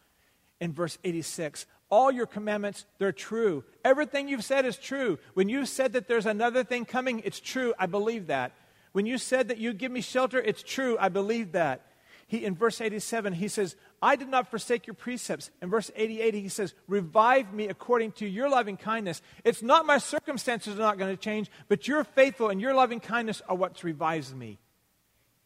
in 0.61 0.73
verse 0.73 0.97
86 1.03 1.67
all 1.93 2.11
your 2.11 2.25
commandments, 2.25 2.87
they're 2.99 3.13
true. 3.13 3.65
Everything 3.85 4.27
you've 4.27 4.45
said 4.45 4.65
is 4.65 4.79
true. 4.79 5.19
When 5.35 5.51
you 5.51 5.67
said 5.67 5.93
that 5.93 6.09
there's 6.09 6.25
another 6.25 6.65
thing 6.65 6.87
coming, 6.87 7.21
it's 7.23 7.39
true. 7.39 7.75
I 7.79 7.85
believe 7.85 8.29
that. 8.29 8.53
When 8.93 9.05
you 9.05 9.19
said 9.19 9.49
that 9.49 9.59
you 9.59 9.75
give 9.75 9.93
me 9.93 10.01
shelter, 10.01 10.41
it's 10.41 10.63
true. 10.63 10.97
I 10.99 11.11
believe 11.11 11.53
that. 11.53 11.85
He, 12.27 12.47
in 12.47 12.55
verse 12.55 12.81
87, 12.81 13.35
he 13.35 13.47
says, 13.47 13.77
I 14.03 14.17
did 14.17 14.29
not 14.29 14.51
forsake 14.51 14.89
your 14.89 14.95
precepts. 14.95 15.51
In 15.63 15.71
verse 15.71 15.91
88, 15.95 16.35
he 16.35 16.49
says, 16.49 16.75
Revive 16.89 17.55
me 17.55 17.69
according 17.69 18.13
to 18.13 18.27
your 18.27 18.51
loving 18.51 18.77
kindness. 18.77 19.23
It's 19.45 19.63
not 19.63 19.87
my 19.87 19.99
circumstances 19.99 20.75
are 20.75 20.83
not 20.83 20.99
going 20.99 21.17
to 21.17 21.23
change, 21.23 21.49
but 21.69 21.87
your 21.87 22.03
faithful 22.03 22.49
and 22.49 22.61
your 22.61 22.75
loving 22.75 22.99
kindness 22.99 23.41
are 23.49 23.55
what 23.55 23.83
revives 23.85 24.35
me. 24.35 24.59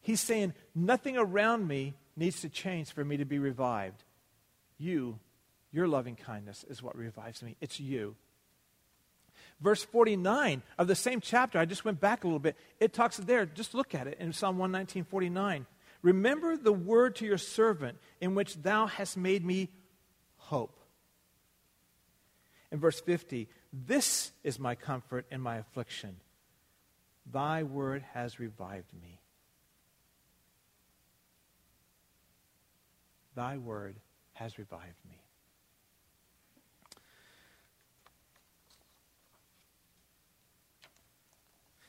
He's 0.00 0.20
saying, 0.20 0.54
Nothing 0.74 1.18
around 1.18 1.68
me 1.68 1.94
needs 2.16 2.40
to 2.40 2.48
change 2.48 2.92
for 2.92 3.04
me 3.04 3.18
to 3.18 3.26
be 3.26 3.38
revived. 3.38 4.02
You 4.78 5.20
your 5.76 5.86
loving 5.86 6.16
kindness 6.16 6.64
is 6.70 6.82
what 6.82 6.96
revives 6.96 7.42
me. 7.42 7.56
It's 7.60 7.78
you. 7.78 8.16
Verse 9.60 9.84
49 9.84 10.62
of 10.78 10.86
the 10.86 10.94
same 10.94 11.20
chapter, 11.20 11.58
I 11.58 11.66
just 11.66 11.84
went 11.84 12.00
back 12.00 12.24
a 12.24 12.26
little 12.26 12.38
bit. 12.38 12.56
It 12.80 12.94
talks 12.94 13.18
there, 13.18 13.44
just 13.44 13.74
look 13.74 13.94
at 13.94 14.06
it 14.06 14.16
in 14.18 14.32
Psalm 14.32 14.56
119, 14.56 15.04
49. 15.04 15.66
Remember 16.06 16.56
the 16.56 16.72
word 16.72 17.16
to 17.16 17.26
your 17.26 17.36
servant 17.36 17.98
in 18.20 18.36
which 18.36 18.54
thou 18.62 18.86
hast 18.86 19.16
made 19.16 19.44
me 19.44 19.70
hope. 20.36 20.78
In 22.70 22.78
verse 22.78 23.00
50, 23.00 23.48
this 23.72 24.30
is 24.44 24.60
my 24.60 24.76
comfort 24.76 25.26
in 25.32 25.40
my 25.40 25.56
affliction. 25.56 26.18
Thy 27.28 27.64
word 27.64 28.04
has 28.14 28.38
revived 28.38 28.92
me. 29.02 29.18
Thy 33.34 33.56
word 33.56 33.96
has 34.34 34.58
revived 34.58 35.04
me. 35.08 35.20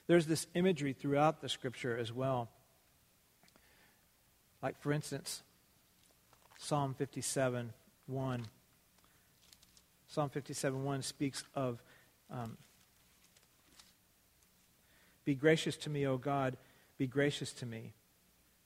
There's 0.07 0.25
this 0.25 0.47
imagery 0.55 0.93
throughout 0.93 1.39
the 1.39 1.49
scripture 1.49 1.95
as 1.95 2.11
well. 2.11 2.49
Like, 4.67 4.81
for 4.81 4.91
instance, 4.91 5.43
Psalm 6.57 6.93
57 6.93 7.71
1. 8.07 8.45
Psalm 10.09 10.29
57 10.29 10.83
1 10.83 11.01
speaks 11.03 11.45
of 11.55 11.81
um, 12.29 12.57
Be 15.23 15.35
gracious 15.35 15.77
to 15.77 15.89
me, 15.89 16.05
O 16.05 16.17
God, 16.17 16.57
be 16.97 17.07
gracious 17.07 17.53
to 17.53 17.65
me, 17.65 17.93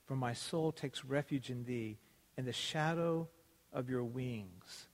for 0.04 0.16
my 0.16 0.32
soul 0.32 0.72
takes 0.72 1.04
refuge 1.04 1.50
in 1.50 1.66
thee. 1.66 1.98
In 2.36 2.46
the 2.46 2.52
shadow 2.52 3.28
of 3.72 3.88
your 3.88 4.02
wings 4.02 4.88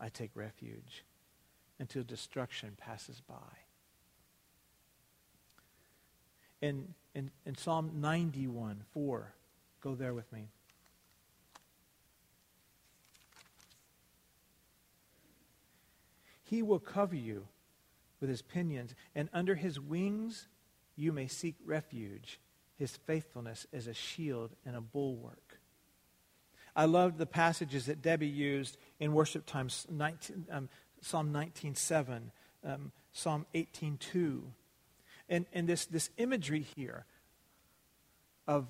I 0.00 0.08
take 0.08 0.32
refuge 0.34 1.04
until 1.78 2.02
destruction 2.02 2.76
passes 2.76 3.20
by 3.20 3.36
in, 6.60 6.92
in, 7.14 7.30
in 7.46 7.56
Psalm 7.56 7.92
91 8.00 8.82
4. 8.92 9.34
Go 9.84 9.94
there 9.94 10.14
with 10.14 10.32
me. 10.32 10.48
He 16.42 16.62
will 16.62 16.78
cover 16.78 17.14
you 17.14 17.46
with 18.18 18.30
his 18.30 18.40
pinions, 18.40 18.94
and 19.14 19.28
under 19.34 19.54
his 19.54 19.78
wings 19.78 20.48
you 20.96 21.12
may 21.12 21.26
seek 21.26 21.56
refuge. 21.66 22.40
His 22.78 22.96
faithfulness 22.96 23.66
is 23.72 23.86
a 23.86 23.92
shield 23.92 24.52
and 24.64 24.74
a 24.74 24.80
bulwark. 24.80 25.60
I 26.74 26.86
loved 26.86 27.18
the 27.18 27.26
passages 27.26 27.84
that 27.84 28.00
Debbie 28.00 28.26
used 28.26 28.78
in 28.98 29.12
worship 29.12 29.44
times, 29.44 29.86
19, 29.90 30.46
um, 30.50 30.68
Psalm 31.02 31.30
19.7, 31.30 32.22
um, 32.64 32.90
Psalm 33.12 33.44
18.2, 33.54 34.40
and, 35.28 35.44
and 35.52 35.68
this, 35.68 35.84
this 35.84 36.08
imagery 36.16 36.64
here 36.74 37.04
of 38.48 38.66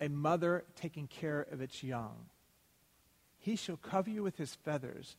a 0.00 0.08
mother 0.08 0.64
taking 0.74 1.06
care 1.06 1.46
of 1.50 1.60
its 1.60 1.82
young. 1.82 2.26
He 3.38 3.56
shall 3.56 3.76
cover 3.76 4.10
you 4.10 4.22
with 4.22 4.36
his 4.36 4.54
feathers, 4.54 5.16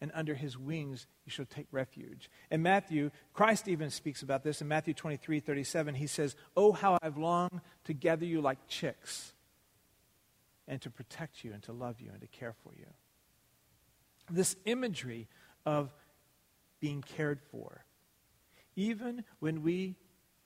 and 0.00 0.10
under 0.14 0.34
his 0.34 0.58
wings 0.58 1.06
you 1.24 1.30
shall 1.30 1.46
take 1.46 1.66
refuge. 1.72 2.30
In 2.50 2.62
Matthew, 2.62 3.10
Christ 3.32 3.68
even 3.68 3.90
speaks 3.90 4.22
about 4.22 4.42
this. 4.42 4.60
In 4.60 4.68
Matthew 4.68 4.94
23 4.94 5.40
37, 5.40 5.94
he 5.94 6.06
says, 6.06 6.36
Oh, 6.56 6.72
how 6.72 6.98
I've 7.02 7.18
longed 7.18 7.60
to 7.84 7.92
gather 7.92 8.24
you 8.24 8.40
like 8.40 8.58
chicks, 8.68 9.32
and 10.68 10.80
to 10.82 10.90
protect 10.90 11.44
you, 11.44 11.52
and 11.52 11.62
to 11.64 11.72
love 11.72 12.00
you, 12.00 12.10
and 12.12 12.20
to 12.20 12.26
care 12.26 12.54
for 12.64 12.72
you. 12.74 12.86
This 14.30 14.56
imagery 14.64 15.28
of 15.66 15.90
being 16.80 17.02
cared 17.02 17.40
for 17.50 17.84
even 18.76 19.24
when 19.40 19.62
we 19.62 19.96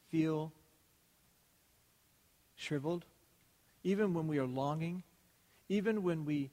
feel 0.09 0.53
shriveled, 2.57 3.05
even 3.85 4.15
when 4.15 4.27
we 4.27 4.39
are 4.39 4.47
longing, 4.47 5.03
even 5.69 6.03
when 6.03 6.25
we 6.25 6.51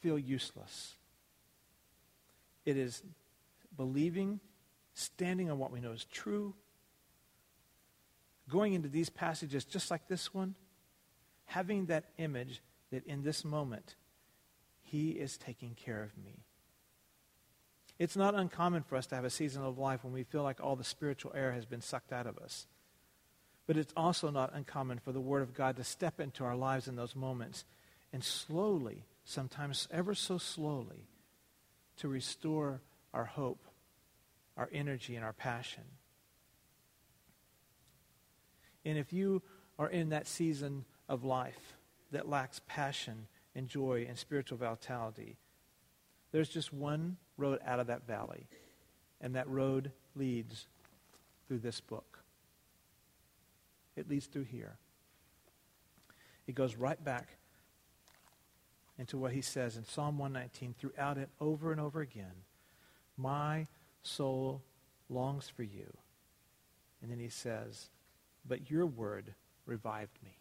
feel 0.00 0.18
useless. 0.18 0.96
It 2.66 2.76
is 2.76 3.02
believing, 3.76 4.40
standing 4.92 5.50
on 5.50 5.58
what 5.58 5.70
we 5.70 5.80
know 5.80 5.92
is 5.92 6.04
true, 6.04 6.54
going 8.48 8.74
into 8.74 8.88
these 8.88 9.08
passages 9.08 9.64
just 9.64 9.90
like 9.90 10.08
this 10.08 10.34
one, 10.34 10.56
having 11.46 11.86
that 11.86 12.06
image 12.18 12.60
that 12.90 13.06
in 13.06 13.22
this 13.22 13.44
moment, 13.44 13.94
He 14.82 15.10
is 15.10 15.38
taking 15.38 15.74
care 15.74 16.02
of 16.02 16.18
me. 16.22 16.44
It's 17.98 18.16
not 18.16 18.34
uncommon 18.34 18.82
for 18.82 18.96
us 18.96 19.06
to 19.08 19.14
have 19.14 19.24
a 19.24 19.30
season 19.30 19.62
of 19.62 19.78
life 19.78 20.02
when 20.02 20.12
we 20.12 20.24
feel 20.24 20.42
like 20.42 20.60
all 20.60 20.74
the 20.74 20.84
spiritual 20.84 21.32
air 21.34 21.52
has 21.52 21.66
been 21.66 21.82
sucked 21.82 22.12
out 22.12 22.26
of 22.26 22.38
us. 22.38 22.66
But 23.70 23.76
it's 23.76 23.94
also 23.96 24.32
not 24.32 24.52
uncommon 24.52 24.98
for 24.98 25.12
the 25.12 25.20
Word 25.20 25.42
of 25.42 25.54
God 25.54 25.76
to 25.76 25.84
step 25.84 26.18
into 26.18 26.42
our 26.42 26.56
lives 26.56 26.88
in 26.88 26.96
those 26.96 27.14
moments 27.14 27.64
and 28.12 28.24
slowly, 28.24 29.04
sometimes 29.24 29.86
ever 29.92 30.12
so 30.12 30.38
slowly, 30.38 31.06
to 31.98 32.08
restore 32.08 32.80
our 33.14 33.26
hope, 33.26 33.64
our 34.56 34.68
energy, 34.72 35.14
and 35.14 35.24
our 35.24 35.32
passion. 35.32 35.84
And 38.84 38.98
if 38.98 39.12
you 39.12 39.40
are 39.78 39.88
in 39.88 40.08
that 40.08 40.26
season 40.26 40.84
of 41.08 41.22
life 41.22 41.76
that 42.10 42.28
lacks 42.28 42.60
passion 42.66 43.28
and 43.54 43.68
joy 43.68 44.04
and 44.08 44.18
spiritual 44.18 44.58
vitality, 44.58 45.36
there's 46.32 46.48
just 46.48 46.72
one 46.72 47.18
road 47.36 47.60
out 47.64 47.78
of 47.78 47.86
that 47.86 48.04
valley. 48.04 48.48
And 49.20 49.36
that 49.36 49.48
road 49.48 49.92
leads 50.16 50.66
through 51.46 51.60
this 51.60 51.80
book. 51.80 52.09
It 53.96 54.08
leads 54.08 54.26
through 54.26 54.44
here. 54.44 54.76
It 56.46 56.54
goes 56.54 56.76
right 56.76 57.02
back 57.02 57.36
into 58.98 59.16
what 59.16 59.32
he 59.32 59.40
says 59.40 59.76
in 59.76 59.84
Psalm 59.84 60.18
119 60.18 60.74
throughout 60.78 61.16
it 61.16 61.30
over 61.40 61.72
and 61.72 61.80
over 61.80 62.00
again. 62.00 62.44
My 63.16 63.66
soul 64.02 64.62
longs 65.08 65.48
for 65.48 65.62
you. 65.62 65.96
And 67.02 67.10
then 67.10 67.18
he 67.18 67.28
says, 67.28 67.88
But 68.46 68.70
your 68.70 68.86
word 68.86 69.34
revived 69.66 70.18
me. 70.22 70.36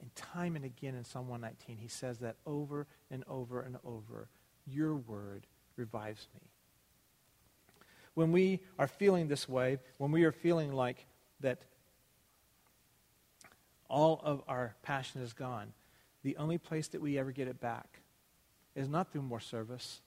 And 0.00 0.14
time 0.14 0.56
and 0.56 0.64
again 0.64 0.94
in 0.94 1.04
Psalm 1.04 1.28
119, 1.28 1.78
he 1.78 1.88
says 1.88 2.18
that 2.18 2.36
over 2.46 2.86
and 3.10 3.24
over 3.28 3.60
and 3.62 3.76
over. 3.84 4.28
Your 4.66 4.94
word 4.94 5.46
revives 5.76 6.28
me. 6.34 6.48
When 8.14 8.32
we 8.32 8.60
are 8.78 8.88
feeling 8.88 9.28
this 9.28 9.48
way, 9.48 9.78
when 9.98 10.10
we 10.10 10.24
are 10.24 10.32
feeling 10.32 10.72
like 10.72 11.06
that 11.40 11.62
all 13.88 14.20
of 14.24 14.42
our 14.48 14.74
passion 14.82 15.22
is 15.22 15.32
gone, 15.32 15.72
the 16.22 16.36
only 16.36 16.58
place 16.58 16.88
that 16.88 17.00
we 17.00 17.18
ever 17.18 17.32
get 17.32 17.48
it 17.48 17.60
back 17.60 18.00
is 18.74 18.88
not 18.88 19.12
through 19.12 19.22
more 19.22 19.40
service, 19.40 20.00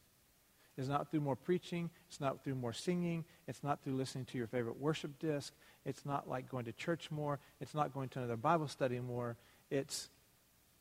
is 0.78 0.88
not 0.88 1.10
through 1.10 1.22
more 1.22 1.36
preaching, 1.36 1.89
it's 2.08 2.22
not 2.22 2.44
through 2.44 2.56
more 2.56 2.74
singing, 2.74 3.26
it's 3.48 3.63
not 3.63 3.84
through 3.84 3.96
listening 3.96 4.26
to 4.26 4.38
your 4.38 4.48
favorite 4.48 4.80
worship 4.80 5.18
disc, 5.20 5.54
it's 5.86 6.06
not 6.06 6.30
like 6.30 6.50
going 6.50 6.65
to 6.65 6.72
church 6.72 7.10
more, 7.12 7.39
it's 7.60 7.74
not 7.74 7.94
going 7.94 8.10
to 8.10 8.20
another 8.20 8.38
Bible 8.38 8.68
study 8.68 9.00
more, 9.00 9.38
it's 9.70 10.10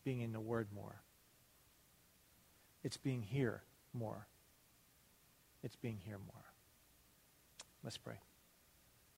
being 0.04 0.20
in 0.20 0.32
the 0.32 0.40
Word 0.40 0.68
more. 0.74 1.02
It's 2.84 2.96
being 2.96 3.22
here 3.22 3.62
more. 3.92 4.26
It's 5.62 5.76
being 5.76 5.98
here 6.04 6.18
more. 6.32 6.44
Let's 7.82 7.98
pray. 7.98 8.18